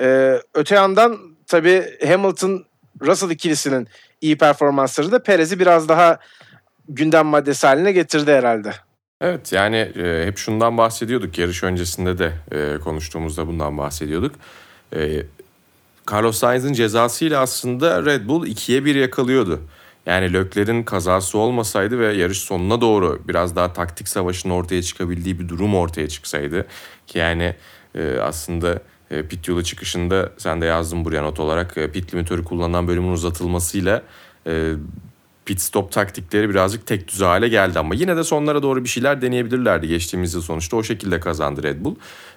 [0.00, 2.64] E, öte yandan tabii Hamilton
[3.00, 3.88] Russell ikilisinin
[4.20, 6.18] iyi performansları da Perez'i biraz daha
[6.88, 8.74] gündem maddesi haline getirdi herhalde.
[9.20, 14.34] Evet yani e, hep şundan bahsediyorduk yarış öncesinde de e, konuştuğumuzda bundan bahsediyorduk.
[14.96, 15.22] E,
[16.12, 19.60] Carlos Sainz'in cezasıyla aslında Red Bull ikiye bir yakalıyordu.
[20.06, 25.48] Yani Lökler'in kazası olmasaydı ve yarış sonuna doğru biraz daha taktik savaşın ortaya çıkabildiği bir
[25.48, 26.66] durum ortaya çıksaydı
[27.06, 27.54] ki yani
[27.94, 28.78] e, aslında
[29.10, 33.12] e, pit yolu çıkışında sen de yazdın buraya not olarak e, pit limitörü kullanılan bölümün
[33.12, 34.02] uzatılmasıyla
[34.46, 34.72] e,
[35.48, 39.22] pit stop taktikleri birazcık tek düze hale geldi ama yine de sonlara doğru bir şeyler
[39.22, 39.88] deneyebilirlerdi.
[39.88, 41.94] Geçtiğimiz yıl sonuçta o şekilde kazandı Red Bull.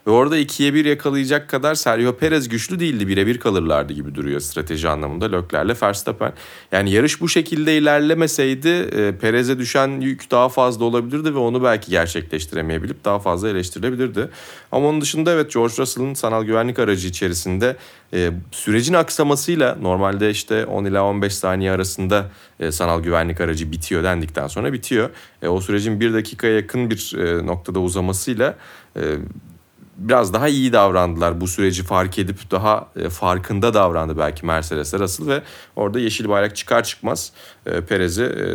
[0.08, 3.08] Ve orada ikiye bir yakalayacak kadar Sergio Perez güçlü değildi.
[3.08, 6.34] Birebir kalırlardı gibi duruyor strateji anlamında Leclerc'le Verstappen.
[6.72, 11.92] Yani yarış bu şekilde ilerlemeseydi e, Perez'e düşen yük daha fazla olabilirdi ve onu belki
[11.92, 14.30] gerçekleştiremeyebilip daha fazla eleştirilebilirdi.
[14.72, 17.78] Ama onun dışında evet George Russell'ın sanal güvenlik aracı içerisinde
[18.14, 24.04] e, sürecin aksamasıyla normalde işte 10 ila 15 saniye arasında e, sanal güvenlik aracı bitiyor
[24.04, 25.10] dendikten sonra bitiyor.
[25.42, 28.56] E, o sürecin bir dakikaya yakın bir e, noktada uzamasıyla
[28.96, 29.02] e,
[29.98, 31.42] biraz daha iyi davrandılar.
[31.42, 35.42] Bu süreci fark edip daha e, farkında davrandı belki Mercedes'ler asıl ve
[35.76, 37.32] orada yeşil bayrak çıkar çıkmaz
[37.66, 38.46] e, Perez'i e,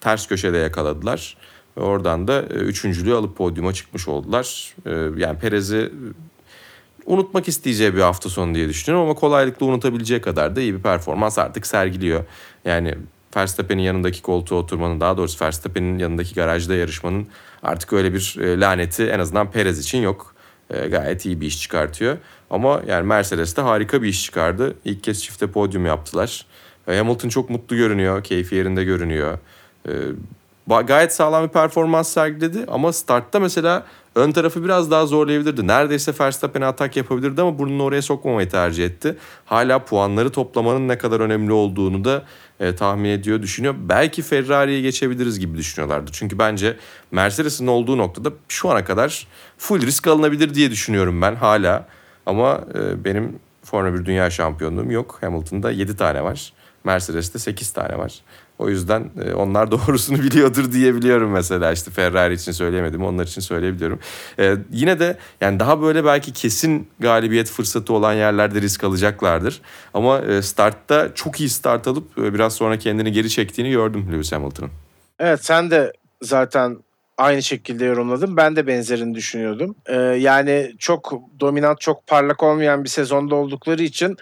[0.00, 1.36] ters köşede yakaladılar.
[1.76, 4.74] Ve oradan da üçüncülüğü alıp podyuma çıkmış oldular.
[5.16, 5.92] Yani Perez'i
[7.06, 11.38] unutmak isteyeceği bir hafta sonu diye düşünüyorum ama kolaylıkla unutabileceği kadar da iyi bir performans
[11.38, 12.24] artık sergiliyor.
[12.64, 12.94] Yani
[13.36, 17.26] Verstappen'in yanındaki koltuğa oturmanın daha doğrusu Verstappen'in yanındaki garajda yarışmanın
[17.62, 20.33] artık öyle bir laneti en azından Perez için yok.
[20.74, 22.16] E, gayet iyi bir iş çıkartıyor.
[22.50, 24.74] Ama yani Mercedes de harika bir iş çıkardı.
[24.84, 26.46] İlk kez çifte podyum yaptılar.
[26.88, 29.38] E, Hamilton çok mutlu görünüyor, keyfi yerinde görünüyor.
[29.88, 29.92] E,
[30.86, 35.66] gayet sağlam bir performans sergiledi ama startta mesela ön tarafı biraz daha zorlayabilirdi.
[35.66, 39.16] Neredeyse Verstappen'e atak yapabilirdi ama burnunu oraya sokmamayı tercih etti.
[39.44, 42.22] Hala puanları toplamanın ne kadar önemli olduğunu da
[42.60, 43.74] e, tahmin ediyor, düşünüyor.
[43.78, 46.10] Belki Ferrari'ye geçebiliriz gibi düşünüyorlardı.
[46.12, 46.76] Çünkü bence
[47.10, 49.26] Mercedes'in olduğu noktada şu ana kadar
[49.58, 51.86] full risk alınabilir diye düşünüyorum ben hala.
[52.26, 55.18] Ama e, benim Formula 1 Dünya Şampiyonluğum yok.
[55.20, 56.52] Hamilton'da 7 tane var.
[56.84, 58.20] Mercedes'te 8 tane var.
[58.58, 63.98] O yüzden e, onlar doğrusunu biliyordur diyebiliyorum mesela işte Ferrari için söyleyemedim onlar için söyleyebiliyorum.
[64.38, 69.60] Ee, yine de yani daha böyle belki kesin galibiyet fırsatı olan yerlerde risk alacaklardır.
[69.94, 74.32] Ama e, startta çok iyi start alıp e, biraz sonra kendini geri çektiğini gördüm Lewis
[74.32, 74.70] Hamilton'ın.
[75.18, 76.78] Evet sen de zaten
[77.18, 78.36] aynı şekilde yorumladım.
[78.36, 79.74] Ben de benzerini düşünüyordum.
[79.86, 84.16] Ee, yani çok dominant, çok parlak olmayan bir sezonda oldukları için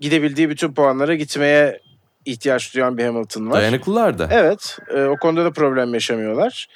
[0.00, 1.80] gidebildiği bütün puanlara gitmeye
[2.28, 3.60] ihtiyaç duyan bir Hamilton var.
[3.60, 4.28] Dayanıklılar da.
[4.30, 4.78] Evet.
[4.94, 6.68] E, o konuda da problem yaşamıyorlar.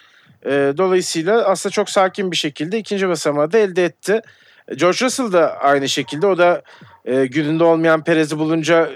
[0.47, 4.21] E, dolayısıyla aslında çok sakin bir şekilde ikinci basamağı da elde etti.
[4.77, 6.27] George Russell da aynı şekilde.
[6.27, 6.63] O da
[7.05, 8.91] e, gününde olmayan Perez'i bulunca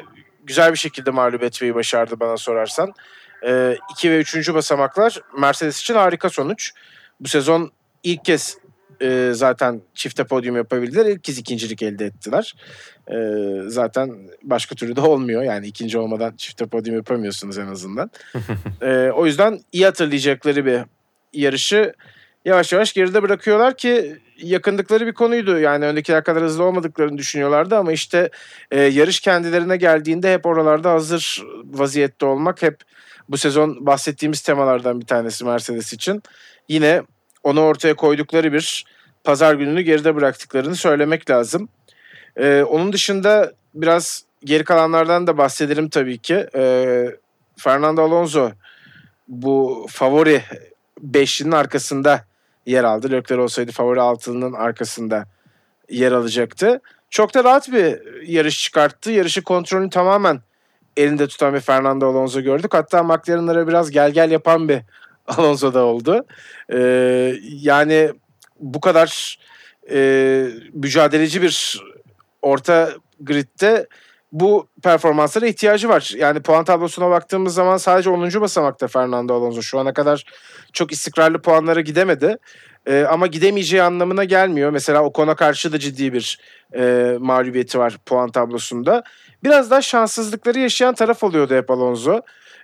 [0.45, 2.93] güzel bir şekilde mağlup etmeyi başardı bana sorarsan.
[3.43, 4.55] 2 e, ve 3.
[4.55, 6.73] basamaklar Mercedes için harika sonuç.
[7.21, 8.59] Bu sezon ilk kez
[9.03, 11.07] e, zaten çifte podyum yapabildiler.
[11.07, 12.55] İlk kez ikincilik elde ettiler.
[13.11, 13.17] E,
[13.67, 14.11] zaten
[14.43, 15.43] başka türlü de olmuyor.
[15.43, 18.11] Yani ikinci olmadan çifte podyum yapamıyorsunuz en azından.
[18.83, 20.81] e, o yüzden iyi hatırlayacakları bir
[21.33, 21.93] yarışı
[22.45, 25.59] yavaş yavaş geride bırakıyorlar ki yakındıkları bir konuydu.
[25.59, 28.31] Yani öndekiler kadar hızlı olmadıklarını düşünüyorlardı ama işte
[28.71, 32.81] e, yarış kendilerine geldiğinde hep oralarda hazır vaziyette olmak hep
[33.29, 36.23] bu sezon bahsettiğimiz temalardan bir tanesi Mercedes için.
[36.69, 37.03] Yine
[37.47, 38.85] onu ortaya koydukları bir
[39.25, 41.69] pazar gününü geride bıraktıklarını söylemek lazım.
[42.37, 46.47] Ee, onun dışında biraz geri kalanlardan da bahsedelim tabii ki.
[46.55, 47.07] Ee,
[47.57, 48.51] Fernando Alonso
[49.29, 50.43] bu favori
[51.01, 52.25] beşlinin arkasında
[52.67, 53.11] yer aldı.
[53.11, 55.25] Leclerc olsaydı favori altının arkasında
[55.91, 56.81] yer alacaktı.
[57.11, 59.11] Çok da rahat bir yarış çıkarttı.
[59.11, 60.41] Yarışı kontrolünü tamamen
[60.97, 62.75] elinde tutan bir Fernando Alonso gördük.
[62.75, 64.81] Hatta McLaren'lara biraz gel gel yapan bir
[65.37, 66.27] Alonso da oldu.
[66.73, 68.11] Ee, yani
[68.61, 69.39] bu kadar
[69.91, 71.83] e, mücadeleci bir
[72.43, 73.87] orta gridde
[74.33, 76.13] bu performanslara ihtiyacı var.
[76.17, 78.41] Yani puan tablosuna baktığımız zaman sadece 10.
[78.41, 79.63] basamakta Fernando Alonso.
[79.63, 80.25] Şu ana kadar
[80.73, 82.37] çok istikrarlı puanlara gidemedi.
[82.87, 84.71] Ee, ama gidemeyeceği anlamına gelmiyor.
[84.71, 86.39] Mesela Ocon'a karşı da ciddi bir
[86.77, 89.03] e, mağlubiyeti var puan tablosunda.
[89.45, 92.21] Biraz daha şanssızlıkları yaşayan taraf oluyordu hep Alonso.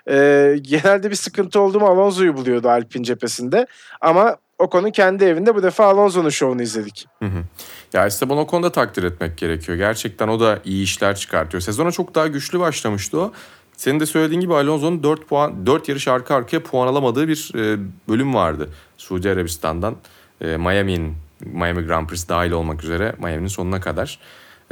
[0.09, 3.67] Ee, genelde bir sıkıntı oldu mu Alonso'yu buluyordu Alpin cephesinde.
[4.01, 7.07] Ama Ocon'un kendi evinde bu defa Alonso'nun şovunu izledik.
[7.19, 7.45] Hı hı.
[7.93, 9.79] Ya Esteban Ocon'u da takdir etmek gerekiyor.
[9.79, 11.61] Gerçekten o da iyi işler çıkartıyor.
[11.61, 13.33] Sezona çok daha güçlü başlamıştı o.
[13.77, 17.79] Senin de söylediğin gibi Alonso'nun 4 puan 4 yarış arka arkaya puan alamadığı bir e,
[18.09, 18.69] bölüm vardı.
[18.97, 19.97] Suudi Arabistan'dan
[20.41, 24.19] e, Miami'nin Miami Grand Prix dahil olmak üzere Miami'nin sonuna kadar.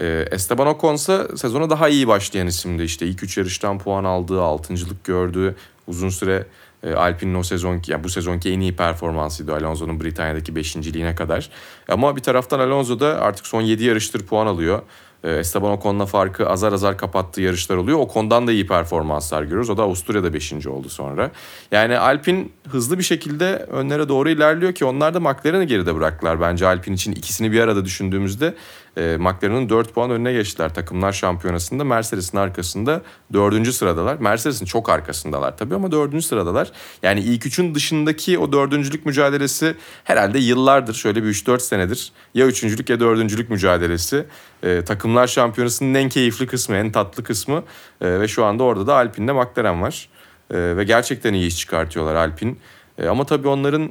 [0.00, 2.82] E, Esteban Ocon ise sezona daha iyi başlayan isimdi.
[2.82, 5.54] İşte ilk 3 yarıştan puan aldığı, altıncılık gördüğü,
[5.86, 6.46] uzun süre
[6.82, 11.50] e, Alpine'in o sezonki, yani bu sezonki en iyi performansıydı Alonso'nun Britanya'daki beşinciliğine kadar.
[11.88, 14.82] Ama bir taraftan Alonso da artık son 7 yarıştır puan alıyor.
[15.24, 17.98] E, Esteban Ocon'la farkı azar azar kapattığı yarışlar oluyor.
[17.98, 19.70] Ocon'dan da iyi performanslar görüyoruz.
[19.70, 20.66] O da Avusturya'da 5.
[20.66, 21.30] oldu sonra.
[21.72, 26.40] Yani Alpine hızlı bir şekilde önlere doğru ilerliyor ki onlar da McLaren'ı geride bıraktılar.
[26.40, 28.54] Bence Alpine için ikisini bir arada düşündüğümüzde
[28.96, 30.74] e, McLaren'ın 4 puan önüne geçtiler.
[30.74, 33.72] Takımlar şampiyonasında Mercedes'in arkasında 4.
[33.72, 34.16] sıradalar.
[34.16, 36.24] Mercedes'in çok arkasındalar tabii ama 4.
[36.24, 36.72] sıradalar.
[37.02, 42.90] Yani ilk üçün dışındaki o dördüncülük mücadelesi herhalde yıllardır şöyle bir 3-4 senedir ya üçüncülük
[42.90, 44.26] ya dördüncülük mücadelesi.
[44.62, 47.62] E, takımlar şampiyonasının en keyifli kısmı, en tatlı kısmı
[48.00, 50.08] e, ve şu anda orada da Alpine'de McLaren var.
[50.50, 52.54] E, ve gerçekten iyi iş çıkartıyorlar Alpine.
[52.98, 53.90] E, ama tabii onların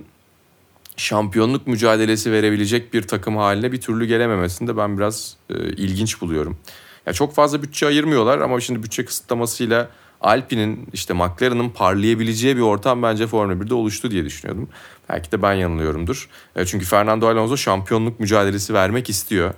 [0.99, 6.57] şampiyonluk mücadelesi verebilecek bir takım haline bir türlü gelememesini de ben biraz e, ilginç buluyorum.
[7.05, 9.89] Ya çok fazla bütçe ayırmıyorlar ama şimdi bütçe kısıtlamasıyla
[10.21, 14.69] Alpine'in işte McLaren'ın parlayabileceği bir ortam bence Formula 1'de oluştu diye düşünüyordum.
[15.09, 16.29] Belki de ben yanılıyorumdur.
[16.55, 19.53] E, çünkü Fernando Alonso şampiyonluk mücadelesi vermek istiyor.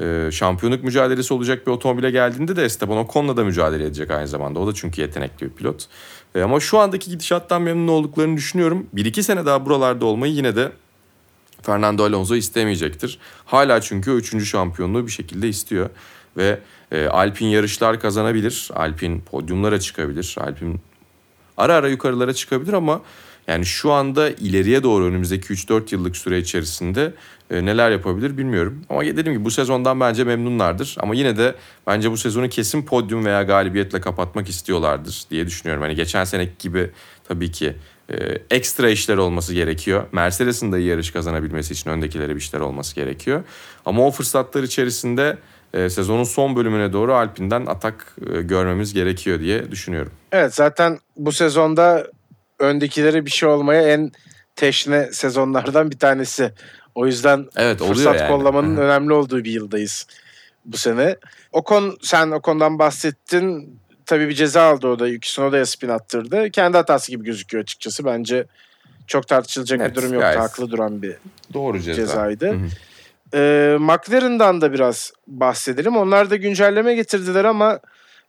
[0.00, 4.58] E, şampiyonluk mücadelesi olacak bir otomobile geldiğinde de Esteban Ocon'la da mücadele edecek aynı zamanda.
[4.58, 5.88] O da çünkü yetenekli bir pilot.
[6.34, 8.86] E, ama şu andaki gidişattan memnun olduklarını düşünüyorum.
[8.92, 10.72] Bir iki sene daha buralarda olmayı yine de
[11.62, 13.18] Fernando Alonso istemeyecektir.
[13.44, 15.90] Hala çünkü üçüncü şampiyonluğu bir şekilde istiyor.
[16.36, 16.60] Ve
[16.92, 18.70] e, Alpin yarışlar kazanabilir.
[18.74, 20.36] Alpin podyumlara çıkabilir.
[20.40, 20.80] Alpin
[21.56, 23.00] ara ara yukarılara çıkabilir ama
[23.48, 27.12] yani şu anda ileriye doğru önümüzdeki 3-4 yıllık süre içerisinde
[27.50, 28.82] e, neler yapabilir bilmiyorum.
[28.88, 30.96] Ama dediğim gibi bu sezondan bence memnunlardır.
[31.00, 31.54] Ama yine de
[31.86, 35.82] bence bu sezonu kesin podyum veya galibiyetle kapatmak istiyorlardır diye düşünüyorum.
[35.82, 36.90] Hani geçen seneki gibi
[37.28, 37.74] tabii ki
[38.10, 38.14] e,
[38.50, 40.06] ekstra işler olması gerekiyor.
[40.12, 43.42] Mercedes'in de yarış kazanabilmesi için öndekilere bir işler olması gerekiyor.
[43.86, 45.38] Ama o fırsatlar içerisinde
[45.74, 50.12] e, sezonun son bölümüne doğru Alpine'den atak görmemiz gerekiyor diye düşünüyorum.
[50.32, 52.06] Evet zaten bu sezonda
[52.58, 54.12] öndekilere bir şey olmaya en
[54.56, 56.52] teşne sezonlardan bir tanesi.
[56.94, 58.28] O yüzden evet, fırsat yani.
[58.28, 60.06] kollamanın önemli olduğu bir yıldayız
[60.64, 61.16] bu sene.
[61.52, 63.78] Ocon sen Ocon'dan bahsettin.
[64.06, 65.08] Tabii bir ceza aldı o da.
[65.08, 66.50] Yuki Tsunoda'ya spin attırdı.
[66.50, 68.04] Kendi hatası gibi gözüküyor açıkçası.
[68.04, 68.46] Bence
[69.06, 70.40] çok tartışılacak Evet, bir durum yoktu.
[70.40, 71.16] Haklı duran bir
[71.54, 71.94] Doğru ceza.
[71.94, 72.46] cezaydı.
[72.48, 72.68] Hı hı.
[73.34, 75.96] Ee, McLaren'dan da biraz bahsedelim.
[75.96, 77.80] Onlar da güncelleme getirdiler ama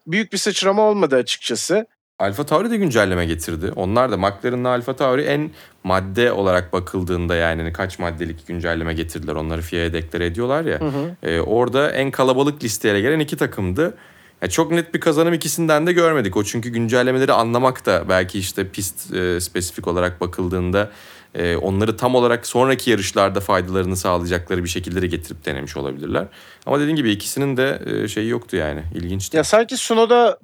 [0.07, 1.87] büyük bir sıçrama olmadı açıkçası.
[2.19, 3.71] Alfa Tauri de güncelleme getirdi.
[3.75, 5.51] Onlar da McLaren'la Alfa Tauri en
[5.83, 9.35] madde olarak bakıldığında yani hani kaç maddelik güncelleme getirdiler.
[9.35, 10.79] Onları FIA'ya deklare ediyorlar ya.
[11.23, 13.97] Ee, orada en kalabalık listeye gelen iki takımdı.
[14.41, 16.37] Ya çok net bir kazanım ikisinden de görmedik.
[16.37, 20.89] O çünkü güncellemeleri anlamak da belki işte pist e, spesifik olarak bakıldığında
[21.35, 26.27] e, onları tam olarak sonraki yarışlarda faydalarını sağlayacakları bir şekilde de getirip denemiş olabilirler.
[26.65, 28.83] Ama dediğim gibi ikisinin de e, şeyi yoktu yani.
[28.95, 29.37] İlginçti.
[29.37, 30.39] Ya sanki Sunoda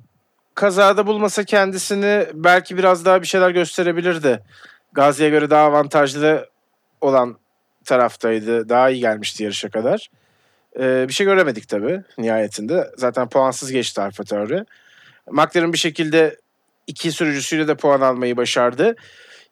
[0.55, 4.39] kazada bulmasa kendisini belki biraz daha bir şeyler gösterebilirdi.
[4.93, 6.49] Gazi'ye göre daha avantajlı
[7.01, 7.37] olan
[7.85, 8.69] taraftaydı.
[8.69, 10.09] Daha iyi gelmişti yarışa kadar.
[10.79, 12.91] Ee, bir şey göremedik tabii nihayetinde.
[12.97, 14.65] Zaten puansız geçti Alfa Tauri.
[15.31, 16.37] McLaren bir şekilde
[16.87, 18.95] iki sürücüsüyle de puan almayı başardı.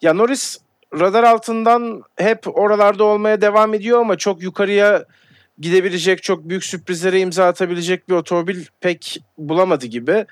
[0.01, 0.57] Ya Norris
[0.99, 5.05] radar altından hep oralarda olmaya devam ediyor ama çok yukarıya
[5.59, 10.25] gidebilecek, çok büyük sürprizlere imza atabilecek bir otomobil pek bulamadı gibi.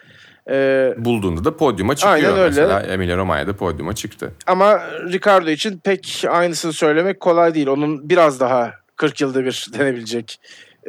[0.49, 2.15] Ee, Bulduğunda da podyuma çıkıyor.
[2.15, 2.45] Aynen öyle.
[2.45, 4.34] Mesela Emilia Romanya'da podyuma çıktı.
[4.47, 4.80] ama
[5.12, 7.67] Ricardo için pek aynısını söylemek kolay değil.
[7.67, 10.39] Onun biraz daha 40 yılda bir denebilecek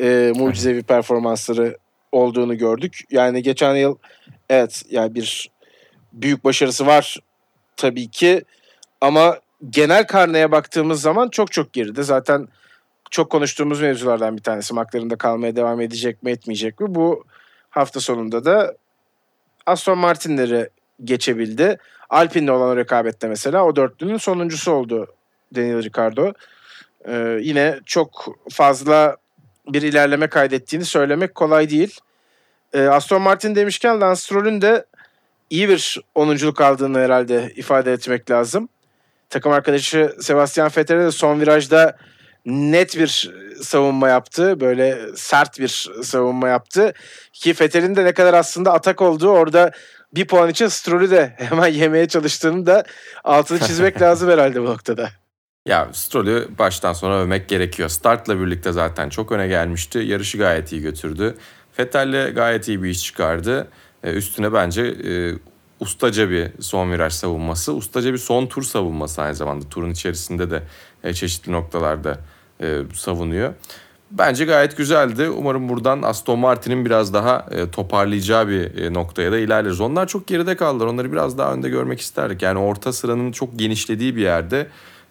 [0.01, 1.77] e, mucizevi performansları
[2.13, 3.01] olduğunu gördük.
[3.11, 3.97] Yani geçen yıl
[4.51, 5.51] evet yani bir
[6.13, 7.19] büyük başarısı var
[7.77, 8.45] tabii ki
[9.01, 9.39] ama
[9.71, 12.03] genel karneye baktığımız zaman çok çok geride.
[12.03, 12.49] Zaten
[13.11, 14.75] çok konuştuğumuz mevzulardan bir tanesi.
[14.75, 16.95] McLaren'da kalmaya devam edecek mi etmeyecek mi?
[16.95, 17.25] Bu
[17.71, 18.75] hafta sonunda da
[19.67, 20.71] Aston Martin'leri
[21.05, 21.79] geçebildi.
[22.11, 25.07] Alpine'le olan rekabette mesela o dörtlünün sonuncusu oldu
[25.55, 26.33] Daniel Ricciardo.
[27.09, 29.17] Ee, yine çok fazla
[29.69, 32.01] bir ilerleme kaydettiğini söylemek kolay değil.
[32.73, 34.85] Ee, Aston Martin demişken Lance Stroll'ün de
[35.51, 38.69] iyi bir onunculuk aldığını herhalde ifade etmek lazım.
[39.31, 41.97] Takım arkadaşı Sebastian Vettel'e de son virajda
[42.47, 43.31] net bir
[43.63, 44.61] savunma yaptı.
[44.61, 46.93] Böyle sert bir savunma yaptı.
[47.33, 49.73] Ki Vettel'in de ne kadar aslında atak olduğu orada
[50.15, 52.85] bir puan için Stroll'ü de hemen yemeye çalıştığını da
[53.25, 55.11] altını çizmek lazım herhalde bu noktada.
[55.67, 57.89] Ya Stroll'ü baştan sona övmek gerekiyor.
[57.89, 59.99] Startla birlikte zaten çok öne gelmişti.
[59.99, 61.37] Yarışı gayet iyi götürdü.
[61.79, 63.69] Vettel'le gayet iyi bir iş çıkardı.
[64.05, 65.33] Ee, üstüne bence e,
[65.81, 69.69] ustaca bir son viraj savunması, ustaca bir son tur savunması aynı zamanda.
[69.69, 70.63] Turun içerisinde de
[71.05, 72.19] e, çeşitli noktalarda
[72.63, 73.55] e, savunuyor.
[74.11, 75.29] Bence gayet güzeldi.
[75.29, 79.81] Umarım buradan Aston Martin'in biraz daha e, toparlayacağı bir e, noktaya da ilerleriz.
[79.81, 80.87] Onlar çok geride kaldılar.
[80.87, 82.43] Onları biraz daha önde görmek isterdik.
[82.43, 84.67] Yani orta sıranın çok genişlediği bir yerde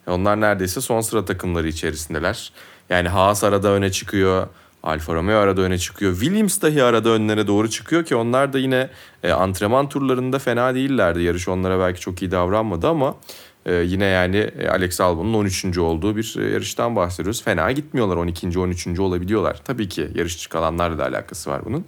[0.08, 2.52] onlar neredeyse son sıra takımları içerisindeler.
[2.90, 4.48] Yani Haas arada öne çıkıyor.
[4.84, 6.14] Alfa Romeo arada öne çıkıyor.
[6.20, 8.90] Williams dahi arada önlere doğru çıkıyor ki onlar da yine
[9.24, 11.22] e, antrenman turlarında fena değillerdi.
[11.22, 13.16] Yarış onlara belki çok iyi davranmadı ama
[13.66, 15.78] e, yine yani e, Alex Albon'un 13.
[15.78, 17.44] olduğu bir e, yarıştan bahsediyoruz.
[17.44, 18.60] Fena gitmiyorlar 12.
[18.60, 19.00] 13.
[19.00, 19.62] olabiliyorlar.
[19.64, 21.86] Tabii ki yarışçı kalanlarla da alakası var bunun.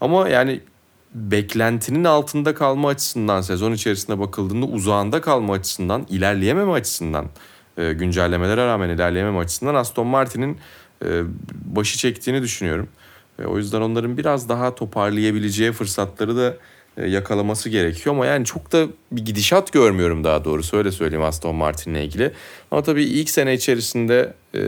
[0.00, 0.60] Ama yani
[1.14, 7.26] beklentinin altında kalma açısından sezon içerisinde bakıldığında uzağında kalma açısından ilerleyememe açısından
[7.76, 10.58] e, güncellemelere rağmen ilerleyememe açısından Aston Martin'in
[11.04, 11.22] e,
[11.64, 12.88] başı çektiğini düşünüyorum.
[13.38, 16.56] E, o yüzden onların biraz daha toparlayabileceği fırsatları da
[16.96, 18.14] yakalaması gerekiyor.
[18.14, 22.32] Ama yani çok da bir gidişat görmüyorum daha doğrusu öyle söyleyeyim Aston Martin'le ilgili.
[22.70, 24.60] Ama tabii ilk sene içerisinde e,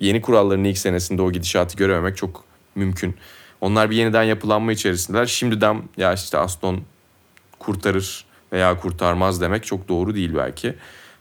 [0.00, 2.44] yeni kuralların ilk senesinde o gidişatı görememek çok
[2.74, 3.16] mümkün.
[3.60, 5.26] Onlar bir yeniden yapılanma içerisindeler.
[5.26, 6.80] Şimdiden ya işte Aston
[7.58, 10.74] kurtarır veya kurtarmaz demek çok doğru değil belki.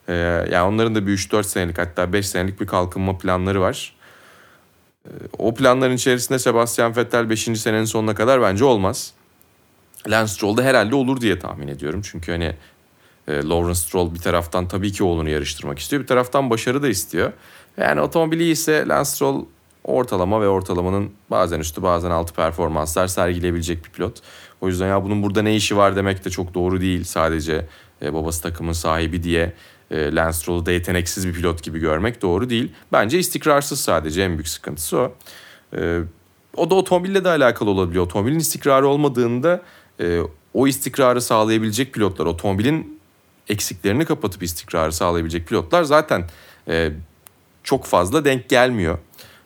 [0.09, 0.13] Ee,
[0.51, 3.95] yani onların da bir 3-4 senelik hatta 5 senelik bir kalkınma planları var.
[5.05, 7.39] Ee, o planların içerisinde Sebastian Vettel 5.
[7.43, 9.13] senenin sonuna kadar bence olmaz.
[10.07, 12.01] Lance Stroll da herhalde olur diye tahmin ediyorum.
[12.03, 12.55] Çünkü hani
[13.27, 16.01] e, Lawrence Stroll bir taraftan tabii ki oğlunu yarıştırmak istiyor.
[16.01, 17.31] Bir taraftan başarı da istiyor.
[17.77, 19.45] Yani otomobili ise Lance Stroll
[19.83, 24.21] ortalama ve ortalamanın bazen üstü bazen altı performanslar sergileyebilecek bir pilot.
[24.61, 27.03] O yüzden ya bunun burada ne işi var demek de çok doğru değil.
[27.03, 27.67] Sadece
[28.01, 29.53] e, babası takımın sahibi diye
[29.91, 32.71] e, Lance Stroll'u da yeteneksiz bir pilot gibi görmek doğru değil.
[32.91, 35.13] Bence istikrarsız sadece en büyük sıkıntısı o.
[35.77, 35.99] E,
[36.57, 38.05] o da otomobille de alakalı olabiliyor.
[38.05, 39.61] Otomobilin istikrarı olmadığında
[40.01, 40.21] e,
[40.53, 43.01] o istikrarı sağlayabilecek pilotlar, otomobilin
[43.49, 46.29] eksiklerini kapatıp istikrarı sağlayabilecek pilotlar zaten
[46.67, 46.91] e,
[47.63, 48.97] çok fazla denk gelmiyor.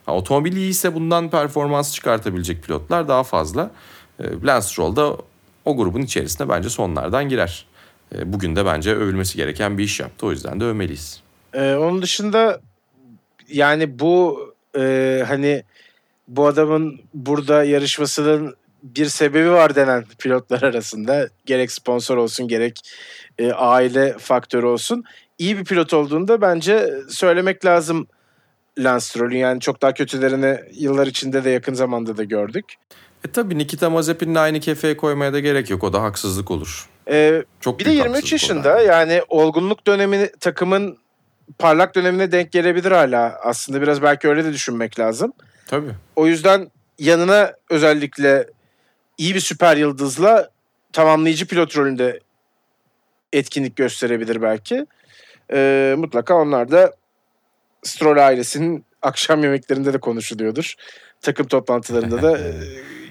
[0.06, 3.70] Ha, otomobil iyiyse bundan performans çıkartabilecek pilotlar daha fazla.
[4.18, 5.16] E, Lance Stroll da
[5.64, 7.66] o grubun içerisinde bence sonlardan girer.
[8.14, 10.26] E, bugün de bence övülmesi gereken bir iş yaptı.
[10.26, 11.20] O yüzden de övmeliyiz.
[11.54, 12.60] Ee, onun dışında
[13.48, 14.40] yani bu
[14.78, 15.62] e, hani
[16.28, 22.80] bu adamın burada yarışmasının bir sebebi var denen pilotlar arasında gerek sponsor olsun gerek
[23.38, 25.04] e, aile faktörü olsun
[25.38, 28.06] iyi bir pilot olduğunda bence söylemek lazım
[28.78, 32.64] Lance Stroll'ün yani çok daha kötülerini yıllar içinde de yakın zamanda da gördük.
[33.28, 35.84] E tabii Nikita Mazepin'le aynı kefeye koymaya da gerek yok.
[35.84, 36.88] O da haksızlık olur.
[37.10, 38.80] Ee, Çok bir de büyük 23 haksızlık o yaşında da.
[38.82, 40.98] yani olgunluk dönemi takımın
[41.58, 43.38] parlak dönemine denk gelebilir hala.
[43.42, 45.32] Aslında biraz belki öyle de düşünmek lazım.
[45.66, 45.90] Tabii.
[46.16, 48.46] O yüzden yanına özellikle
[49.18, 50.50] iyi bir süper yıldızla
[50.92, 52.20] tamamlayıcı pilot rolünde
[53.32, 54.86] etkinlik gösterebilir belki.
[55.52, 56.92] Ee, mutlaka onlar da
[57.82, 60.74] Stroll ailesinin akşam yemeklerinde de konuşuluyordur.
[61.20, 62.54] Takım toplantılarında da e,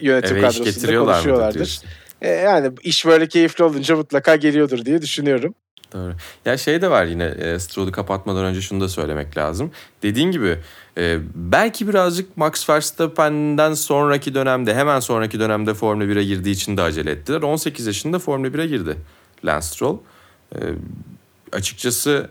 [0.01, 1.81] yönetim Eve kadrosunda konuşuyorlardır.
[2.21, 5.55] E, yani iş böyle keyifli olunca mutlaka geliyordur diye düşünüyorum.
[5.93, 6.15] Doğru.
[6.45, 9.71] Ya şey de var yine e, Stroll'u kapatmadan önce şunu da söylemek lazım.
[10.03, 10.59] Dediğin gibi
[10.97, 16.81] e, belki birazcık Max Verstappen'den sonraki dönemde hemen sonraki dönemde Formula 1'e girdiği için de
[16.81, 17.41] acele ettiler.
[17.41, 18.97] 18 yaşında Formula 1'e girdi
[19.45, 19.97] Lance Stroll.
[20.55, 20.59] E,
[21.51, 22.29] açıkçası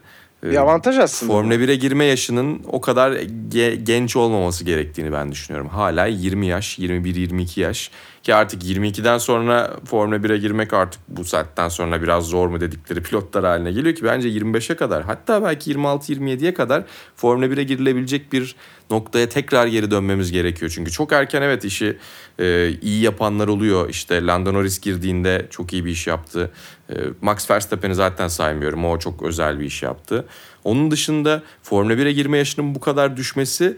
[0.50, 1.32] Bir avantaj aslında.
[1.32, 3.12] Formula 1'e girme yaşının o kadar
[3.50, 5.68] ge- genç olmaması gerektiğini ben düşünüyorum.
[5.68, 7.90] Hala 20 yaş, 21-22 yaş.
[8.22, 13.02] Ki artık 22'den sonra Formula 1'e girmek artık bu saatten sonra biraz zor mu dedikleri
[13.02, 16.84] pilotlar haline geliyor ki bence 25'e kadar hatta belki 26-27'ye kadar
[17.16, 18.56] Formula 1'e girilebilecek bir
[18.90, 20.72] noktaya tekrar geri dönmemiz gerekiyor.
[20.74, 21.98] Çünkü çok erken evet işi
[22.38, 23.88] e, iyi yapanlar oluyor.
[23.88, 26.50] İşte Lando Norris girdiğinde çok iyi bir iş yaptı.
[26.90, 28.84] E, Max Verstappen'i zaten saymıyorum.
[28.84, 30.26] O çok özel bir iş yaptı.
[30.64, 33.76] Onun dışında Formula 1'e girme yaşının bu kadar düşmesi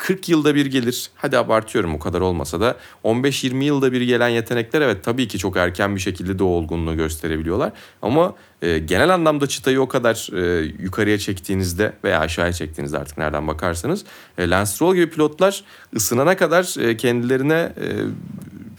[0.00, 1.10] 40 yılda bir gelir.
[1.14, 5.56] Hadi abartıyorum o kadar olmasa da 15-20 yılda bir gelen yetenekler evet tabii ki çok
[5.56, 7.72] erken bir şekilde de olgunluğu gösterebiliyorlar.
[8.02, 13.48] Ama e, genel anlamda çıtayı o kadar e, yukarıya çektiğinizde veya aşağıya çektiğinizde artık nereden
[13.48, 14.04] bakarsanız
[14.38, 15.64] e, Lance Stroll gibi pilotlar
[15.96, 17.86] ısınana kadar e, kendilerine e,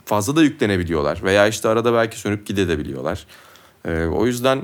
[0.06, 1.24] fazla da yüklenebiliyorlar.
[1.24, 3.26] Veya işte arada belki sönüp gidebiliyorlar.
[3.86, 4.62] E, o yüzden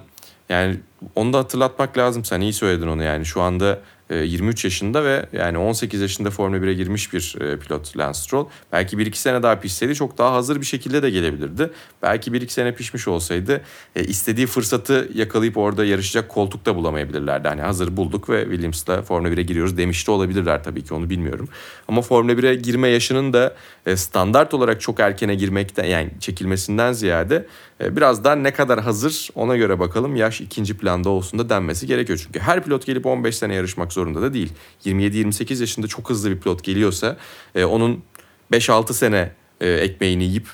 [0.49, 0.79] yani
[1.15, 2.25] onu da hatırlatmak lazım.
[2.25, 3.25] Sen iyi söyledin onu yani.
[3.25, 3.79] Şu anda
[4.15, 8.47] 23 yaşında ve yani 18 yaşında Formula 1'e girmiş bir e, pilot Lance Stroll.
[8.71, 11.71] Belki 1-2 sene daha pişseydi çok daha hazır bir şekilde de gelebilirdi.
[12.01, 13.61] Belki 1-2 sene pişmiş olsaydı
[13.95, 17.47] e, istediği fırsatı yakalayıp orada yarışacak koltuk da bulamayabilirlerdi.
[17.47, 21.49] Hani hazır bulduk ve Williams'la Formula 1'e giriyoruz demiş de olabilirler tabii ki onu bilmiyorum.
[21.87, 27.45] Ama Formula 1'e girme yaşının da e, standart olarak çok erkene girmekten yani çekilmesinden ziyade
[27.81, 31.87] e, biraz daha ne kadar hazır ona göre bakalım yaş ikinci planda olsun da denmesi
[31.87, 32.19] gerekiyor.
[32.23, 34.53] Çünkü her pilot gelip 15 sene yarışmak zorunda da değil.
[34.85, 37.17] 27-28 yaşında çok hızlı bir pilot geliyorsa
[37.55, 38.03] e, onun
[38.51, 39.31] 5-6 sene
[39.61, 40.47] e, ekmeğini yiyip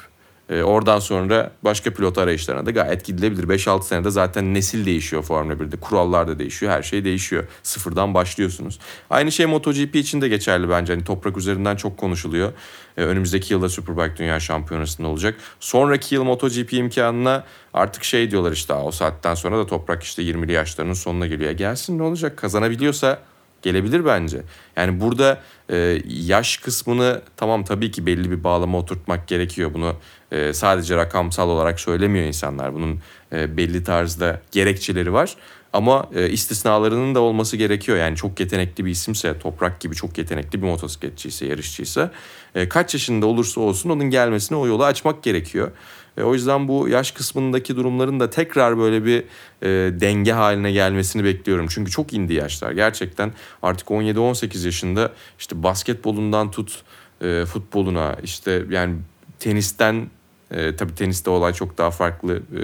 [0.50, 3.44] e, oradan sonra başka pilot arayışlarına da gayet gidilebilir.
[3.44, 5.78] 5-6 senede zaten nesil değişiyor Formula 1'de.
[5.78, 6.72] Kurallar da değişiyor.
[6.72, 7.44] Her şey değişiyor.
[7.64, 8.80] Sıfırdan başlıyorsunuz.
[9.10, 10.94] Aynı şey MotoGP için de geçerli bence.
[10.94, 12.52] Hani toprak üzerinden çok konuşuluyor.
[12.98, 15.36] E, önümüzdeki yılda Superbike Dünya Şampiyonası'nda olacak.
[15.60, 20.52] Sonraki yıl MotoGP imkanına artık şey diyorlar işte o saatten sonra da toprak işte 20'li
[20.52, 21.52] yaşlarının sonuna geliyor.
[21.52, 22.38] E, gelsin ne olacak?
[22.38, 23.20] Kazanabiliyorsa
[23.63, 24.41] gelebilir bence.
[24.76, 29.73] Yani burada e, yaş kısmını tamam tabii ki belli bir bağlama oturtmak gerekiyor.
[29.73, 29.95] Bunu
[30.32, 32.73] e, sadece rakamsal olarak söylemiyor insanlar.
[32.73, 32.99] Bunun
[33.32, 35.36] e, belli tarzda gerekçeleri var.
[35.73, 37.97] Ama e, istisnalarının da olması gerekiyor.
[37.97, 42.12] Yani çok yetenekli bir isimse, Toprak gibi çok yetenekli bir motosikletçiyse, yarışçıysa
[42.55, 45.72] e, kaç yaşında olursa olsun onun gelmesine o yolu açmak gerekiyor.
[46.18, 49.24] E, o yüzden bu yaş kısmındaki durumların da tekrar böyle bir
[49.61, 51.68] e, denge haline gelmesini bekliyorum.
[51.70, 52.72] Çünkü çok indi yaşlar.
[52.72, 56.84] Gerçekten artık 17-18 yaşında işte basketbolundan tut
[57.22, 58.95] e, futboluna işte yani
[59.39, 60.09] tenisten
[60.51, 62.36] e, tabii teniste olay çok daha farklı.
[62.36, 62.61] E,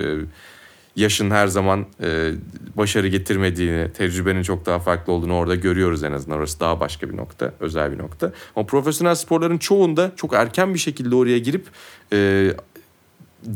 [0.96, 2.32] yaşın her zaman e,
[2.78, 6.38] başarı getirmediğini, tecrübenin çok daha farklı olduğunu orada görüyoruz en azından.
[6.38, 8.32] Orası daha başka bir nokta, özel bir nokta.
[8.56, 11.68] Ama profesyonel sporların çoğunda çok erken bir şekilde oraya girip
[12.14, 12.52] e,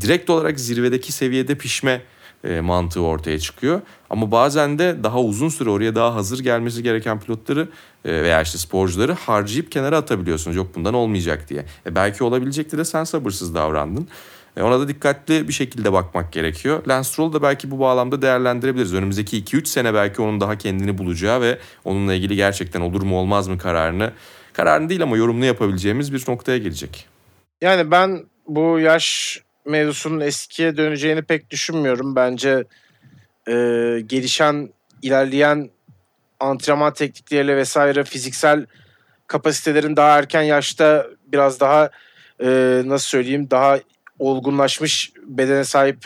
[0.02, 2.02] direkt olarak zirvedeki seviyede pişme
[2.44, 3.82] e, mantığı ortaya çıkıyor.
[4.10, 7.68] Ama bazen de daha uzun süre oraya daha hazır gelmesi gereken pilotları
[8.06, 10.58] e, veya işte sporcuları harcayıp kenara atabiliyorsunuz.
[10.58, 11.66] Yok bundan olmayacak diye.
[11.86, 14.08] E, belki olabilecekti de sen sabırsız davrandın.
[14.58, 16.88] E, ona da dikkatli bir şekilde bakmak gerekiyor.
[16.88, 18.94] Lance Stroll'u da belki bu bağlamda değerlendirebiliriz.
[18.94, 23.48] Önümüzdeki 2-3 sene belki onun daha kendini bulacağı ve onunla ilgili gerçekten olur mu olmaz
[23.48, 24.12] mı kararını
[24.54, 27.08] kararını değil ama yorumunu yapabileceğimiz bir noktaya gelecek.
[27.62, 32.16] Yani ben bu yaş mevzusunun eskiye döneceğini pek düşünmüyorum.
[32.16, 32.64] Bence
[33.48, 33.54] e,
[34.06, 34.70] gelişen,
[35.02, 35.70] ilerleyen
[36.40, 38.66] antrenman teknikleriyle vesaire fiziksel
[39.28, 41.90] kapasitelerin daha erken yaşta biraz daha
[42.44, 43.80] e, nasıl söyleyeyim daha
[44.20, 46.06] olgunlaşmış bedene sahip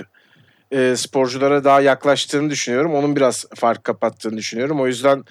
[0.72, 2.96] e, sporculara daha yaklaştığını düşünüyorum.
[2.96, 4.82] Onun biraz fark kapattığını düşünüyorum.
[4.82, 5.24] O yüzden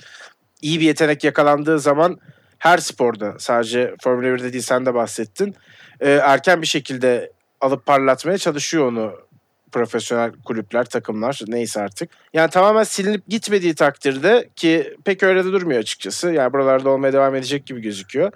[0.62, 2.18] iyi bir yetenek yakalandığı zaman
[2.59, 5.55] her sporda sadece Formula 1'de değil sen de bahsettin.
[6.01, 9.26] E, erken bir şekilde alıp parlatmaya çalışıyor onu
[9.72, 12.11] profesyonel kulüpler, takımlar neyse artık.
[12.32, 16.32] Yani tamamen silinip gitmediği takdirde ki pek öyle de durmuyor açıkçası.
[16.32, 18.32] Yani buralarda olmaya devam edecek gibi gözüküyor.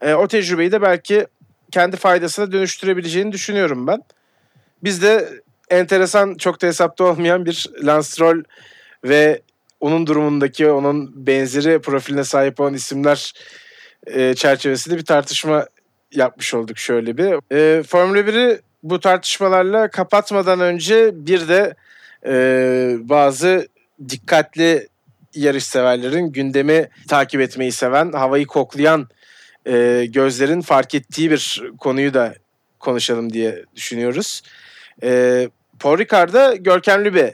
[0.00, 1.26] E, o tecrübeyi de belki
[1.70, 4.02] kendi faydasına dönüştürebileceğini düşünüyorum ben.
[4.84, 5.28] Biz de
[5.70, 8.42] enteresan çok da hesapta olmayan bir Lance
[9.04, 9.42] ve
[9.80, 13.32] onun durumundaki onun benzeri profiline sahip olan isimler
[14.06, 15.66] e, çerçevesinde bir tartışma
[16.14, 17.56] yapmış olduk şöyle bir.
[17.56, 21.74] E, Formula 1'i bu tartışmalarla kapatmadan önce bir de
[22.26, 22.34] e,
[23.00, 23.68] bazı
[24.08, 24.88] dikkatli
[25.34, 29.08] yarış severlerin gündemi takip etmeyi seven, havayı koklayan
[29.66, 32.34] e, gözlerin fark ettiği bir konuyu da
[32.78, 34.42] konuşalım diye düşünüyoruz.
[35.02, 35.48] E,
[35.80, 37.30] Paul Ricard'da görkemli bir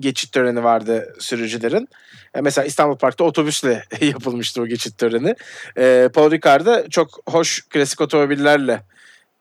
[0.00, 1.88] geçit töreni vardı sürücülerin.
[2.36, 5.34] E, mesela İstanbul Park'ta otobüsle yapılmıştı o geçit töreni.
[5.78, 8.82] E, Paul Ricard'da çok hoş klasik otomobillerle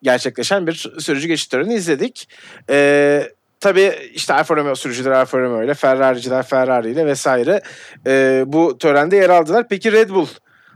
[0.04, 2.30] gerçekleşen bir sürücü geçit töreni izledik.
[2.70, 3.30] E,
[3.60, 7.62] tabii işte Alfa Romeo sürücüleri Alfa Romeo ile, Ferrari'ciler Ferrari ile vesaire
[8.08, 9.68] e, bu törende yer aldılar.
[9.70, 10.28] Peki Red Bull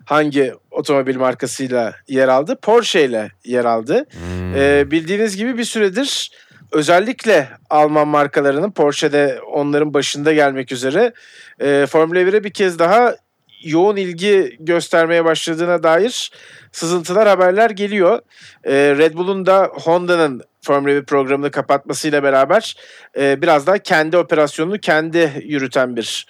[0.05, 2.55] hangi otomobil markasıyla yer aldı?
[2.61, 4.05] Porsche ile yer aldı.
[4.11, 4.55] Hmm.
[4.55, 6.32] E, bildiğiniz gibi bir süredir
[6.72, 11.13] özellikle Alman markalarının Porsche'de onların başında gelmek üzere
[11.59, 13.15] e, Formula 1'e bir kez daha
[13.63, 16.32] yoğun ilgi göstermeye başladığına dair
[16.72, 18.20] sızıntılar haberler geliyor.
[18.63, 22.76] E, Red Bull'un da Honda'nın Formula 1 programını kapatmasıyla beraber
[23.17, 26.28] e, biraz daha kendi operasyonunu kendi yürüten bir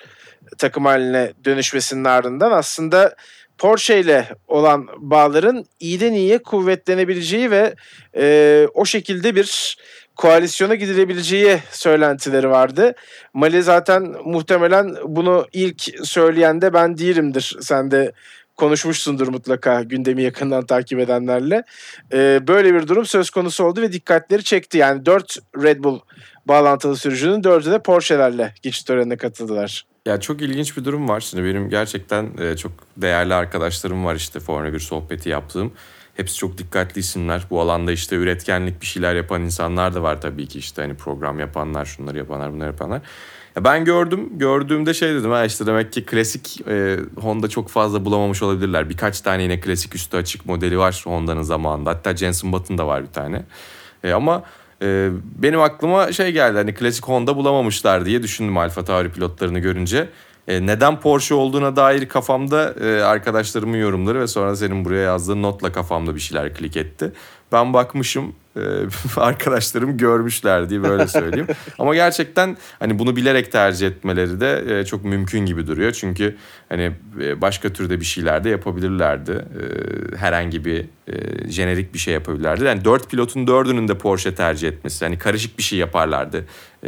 [0.57, 3.15] takım haline dönüşmesinin ardından aslında
[3.57, 7.75] Porsche ile olan bağların iyiden iyiye kuvvetlenebileceği ve
[8.17, 9.77] e, o şekilde bir
[10.19, 12.93] koalisyona gidilebileceği söylentileri vardı.
[13.33, 17.57] Mali zaten muhtemelen bunu ilk söyleyen de ben değilimdir.
[17.61, 18.11] Sen de
[18.55, 21.63] konuşmuşsundur mutlaka gündemi yakından takip edenlerle.
[22.13, 24.77] Ee, böyle bir durum söz konusu oldu ve dikkatleri çekti.
[24.77, 25.99] Yani 4 Red Bull
[26.45, 29.85] bağlantılı sürücünün 4'ü de Porsche'lerle geçiş törenine katıldılar.
[30.05, 31.19] Ya çok ilginç bir durum var.
[31.19, 35.73] Şimdi benim gerçekten e, çok değerli arkadaşlarım var işte Formula 1 sohbeti yaptığım.
[36.19, 37.41] Hepsi çok dikkatli isimler.
[37.49, 41.39] Bu alanda işte üretkenlik bir şeyler yapan insanlar da var tabii ki işte hani program
[41.39, 43.01] yapanlar, şunları yapanlar, bunları yapanlar.
[43.55, 48.05] Ya ben gördüm, gördüğümde şey dedim ha işte demek ki klasik e, Honda çok fazla
[48.05, 48.89] bulamamış olabilirler.
[48.89, 51.89] Birkaç tane yine klasik üstü açık modeli var Honda'nın zamanında.
[51.89, 53.43] Hatta Jenson Button da var bir tane.
[54.03, 54.43] E, ama
[54.81, 60.09] e, benim aklıma şey geldi hani klasik Honda bulamamışlar diye düşündüm Alfa Tauri pilotlarını görünce.
[60.49, 65.71] E, neden Porsche olduğuna dair kafamda e, arkadaşlarımın yorumları ve sonra senin buraya yazdığın notla
[65.71, 67.11] kafamda bir şeyler klik etti.
[67.51, 68.61] Ben bakmışım e,
[69.17, 71.47] arkadaşlarım görmüşler diye böyle söyleyeyim.
[71.79, 75.91] Ama gerçekten hani bunu bilerek tercih etmeleri de çok mümkün gibi duruyor.
[75.91, 76.35] Çünkü
[76.69, 76.91] hani
[77.35, 79.45] başka türde bir şeyler de yapabilirlerdi.
[80.17, 80.85] herhangi bir
[81.47, 82.63] jenerik bir şey yapabilirlerdi.
[82.63, 85.05] Yani dört pilotun dördünün de Porsche tercih etmesi.
[85.05, 86.45] Hani karışık bir şey yaparlardı.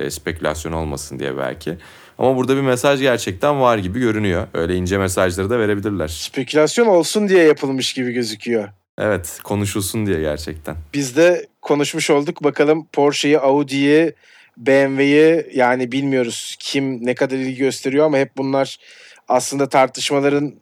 [0.09, 1.77] spekülasyon olmasın diye belki.
[2.21, 4.47] Ama burada bir mesaj gerçekten var gibi görünüyor.
[4.53, 6.07] Öyle ince mesajları da verebilirler.
[6.07, 8.69] Spekülasyon olsun diye yapılmış gibi gözüküyor.
[8.97, 10.75] Evet konuşulsun diye gerçekten.
[10.93, 12.43] Biz de konuşmuş olduk.
[12.43, 14.13] Bakalım Porsche'yi, Audi'yi,
[14.57, 18.77] BMW'yi yani bilmiyoruz kim ne kadar ilgi gösteriyor ama hep bunlar
[19.27, 20.53] aslında tartışmaların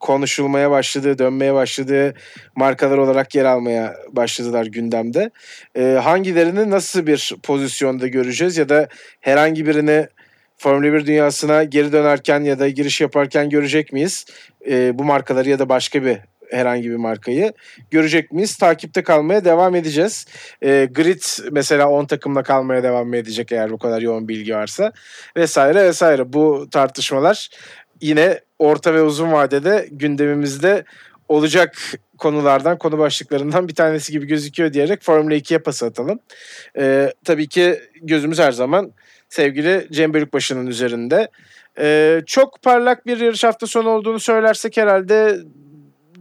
[0.00, 2.14] konuşulmaya başladığı, dönmeye başladığı
[2.56, 5.30] markalar olarak yer almaya başladılar gündemde.
[5.76, 8.88] Ee, hangilerini nasıl bir pozisyonda göreceğiz ya da
[9.20, 10.06] herhangi birini
[10.56, 14.24] Formula 1 dünyasına geri dönerken ya da giriş yaparken görecek miyiz?
[14.68, 16.18] E, bu markaları ya da başka bir
[16.50, 17.52] herhangi bir markayı.
[17.90, 18.56] Görecek miyiz?
[18.56, 20.26] Takipte kalmaya devam edeceğiz.
[20.62, 24.92] E, Grid mesela 10 takımla kalmaya devam edecek eğer bu kadar yoğun bilgi varsa
[25.36, 26.32] vesaire vesaire.
[26.32, 27.48] Bu tartışmalar
[28.00, 30.84] yine orta ve uzun vadede gündemimizde
[31.28, 31.76] olacak
[32.18, 36.18] konulardan, konu başlıklarından bir tanesi gibi gözüküyor diyerek Formula 2'ye pas atalım.
[36.78, 38.92] Ee, tabii ki gözümüz her zaman
[39.34, 41.28] sevgili Cem Bölükbaşı'nın üzerinde.
[41.78, 45.38] Ee, çok parlak bir yarış hafta sonu olduğunu söylersek herhalde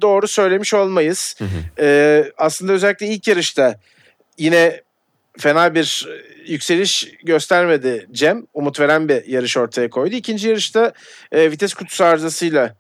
[0.02, 1.36] doğru söylemiş olmayız.
[1.38, 1.48] Hı hı.
[1.80, 3.80] Ee, aslında özellikle ilk yarışta
[4.38, 4.82] yine
[5.38, 6.08] fena bir
[6.48, 8.46] yükseliş göstermedi Cem.
[8.54, 10.16] Umut veren bir yarış ortaya koydu.
[10.16, 10.94] İkinci yarışta
[11.32, 12.76] e, vites kutusu arızasıyla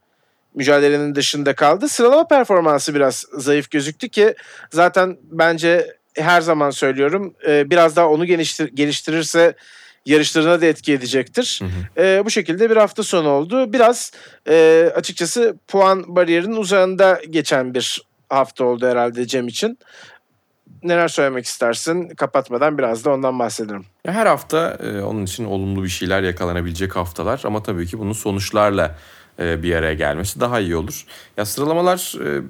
[0.56, 1.90] mücadelenin dışında kaldı.
[1.90, 4.36] Sıralama performansı biraz zayıf gözüktü ki
[4.72, 9.56] zaten bence her zaman söylüyorum e, biraz daha onu geliştir- geliştirirse
[10.06, 11.62] yarışlarına da etki edecektir.
[11.62, 11.66] Hı
[12.02, 12.06] hı.
[12.06, 13.74] E, bu şekilde bir hafta sonu oldu.
[13.74, 14.12] Biraz
[14.50, 19.80] e, açıkçası puan bariyerinin uzağında geçen bir hafta oldu herhalde Cem için.
[20.84, 22.10] Neler söylemek istersin?
[22.10, 23.86] Kapatmadan biraz da ondan bahsedelim.
[24.06, 28.96] Her hafta e, onun için olumlu bir şeyler yakalanabilecek haftalar ama tabii ki bunun sonuçlarla
[29.40, 31.06] e, bir araya gelmesi daha iyi olur.
[31.38, 32.42] Ya sıralamalar e,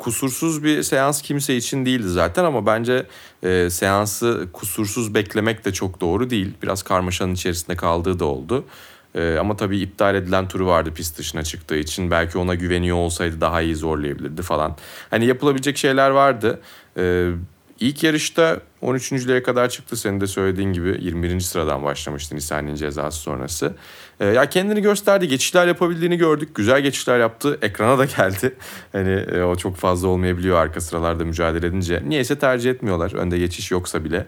[0.00, 3.06] kusursuz bir seans kimse için değildi zaten ama bence
[3.42, 6.54] e, seansı kusursuz beklemek de çok doğru değil.
[6.62, 8.64] Biraz karmaşanın içerisinde kaldığı da oldu.
[9.14, 12.10] E, ama tabii iptal edilen turu vardı pist dışına çıktığı için.
[12.10, 14.76] Belki ona güveniyor olsaydı daha iyi zorlayabilirdi falan.
[15.10, 16.60] Hani yapılabilecek şeyler vardı.
[16.96, 17.30] E,
[17.80, 21.40] ilk yarışta 13.lüğe kadar çıktı senin de söylediğin gibi 21.
[21.40, 23.74] sıradan başlamıştı Nissan'ın cezası sonrası.
[24.20, 25.28] Ee, ya kendini gösterdi.
[25.28, 26.54] Geçişler yapabildiğini gördük.
[26.54, 27.58] Güzel geçişler yaptı.
[27.62, 28.54] Ekrana da geldi.
[28.92, 32.02] Hani e, o çok fazla olmayabiliyor arka sıralarda mücadele edince.
[32.06, 33.12] Niyeyse tercih etmiyorlar.
[33.14, 34.26] Önde geçiş yoksa bile.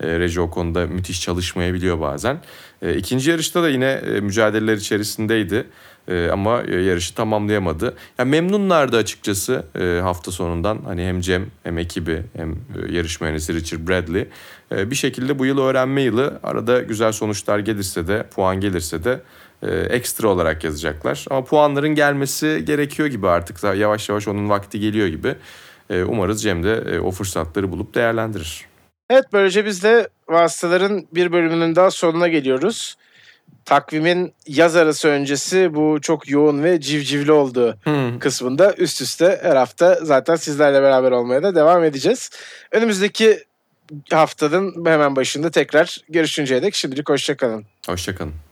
[0.00, 2.40] E, Reji o konuda müthiş çalışmayabiliyor bazen.
[2.82, 5.66] E, ikinci yarışta da yine e, mücadeleler içerisindeydi.
[6.08, 7.96] E, ama e, yarışı tamamlayamadı.
[8.18, 9.64] Ya memnunlardı açıkçası
[10.02, 10.78] hafta sonundan.
[10.84, 14.28] Hani hem Cem hem ekibi hem e, yarış mühendisi Richard Bradley.
[14.70, 19.20] Bir şekilde bu yıl öğrenme yılı arada güzel sonuçlar gelirse de puan gelirse de
[19.90, 21.24] ekstra olarak yazacaklar.
[21.30, 23.62] Ama puanların gelmesi gerekiyor gibi artık.
[23.62, 25.34] Yavaş yavaş onun vakti geliyor gibi.
[26.06, 28.69] Umarız Cem de o fırsatları bulup değerlendirir.
[29.10, 32.96] Evet böylece biz de vasıtaların bir bölümünün daha sonuna geliyoruz.
[33.64, 37.78] Takvimin yaz arası öncesi bu çok yoğun ve civcivli olduğu
[38.18, 42.30] kısmında üst üste her hafta zaten sizlerle beraber olmaya da devam edeceğiz.
[42.72, 43.44] Önümüzdeki
[44.12, 47.64] haftanın hemen başında tekrar görüşünceye dek şimdilik hoşçakalın.
[47.86, 48.49] Hoşçakalın.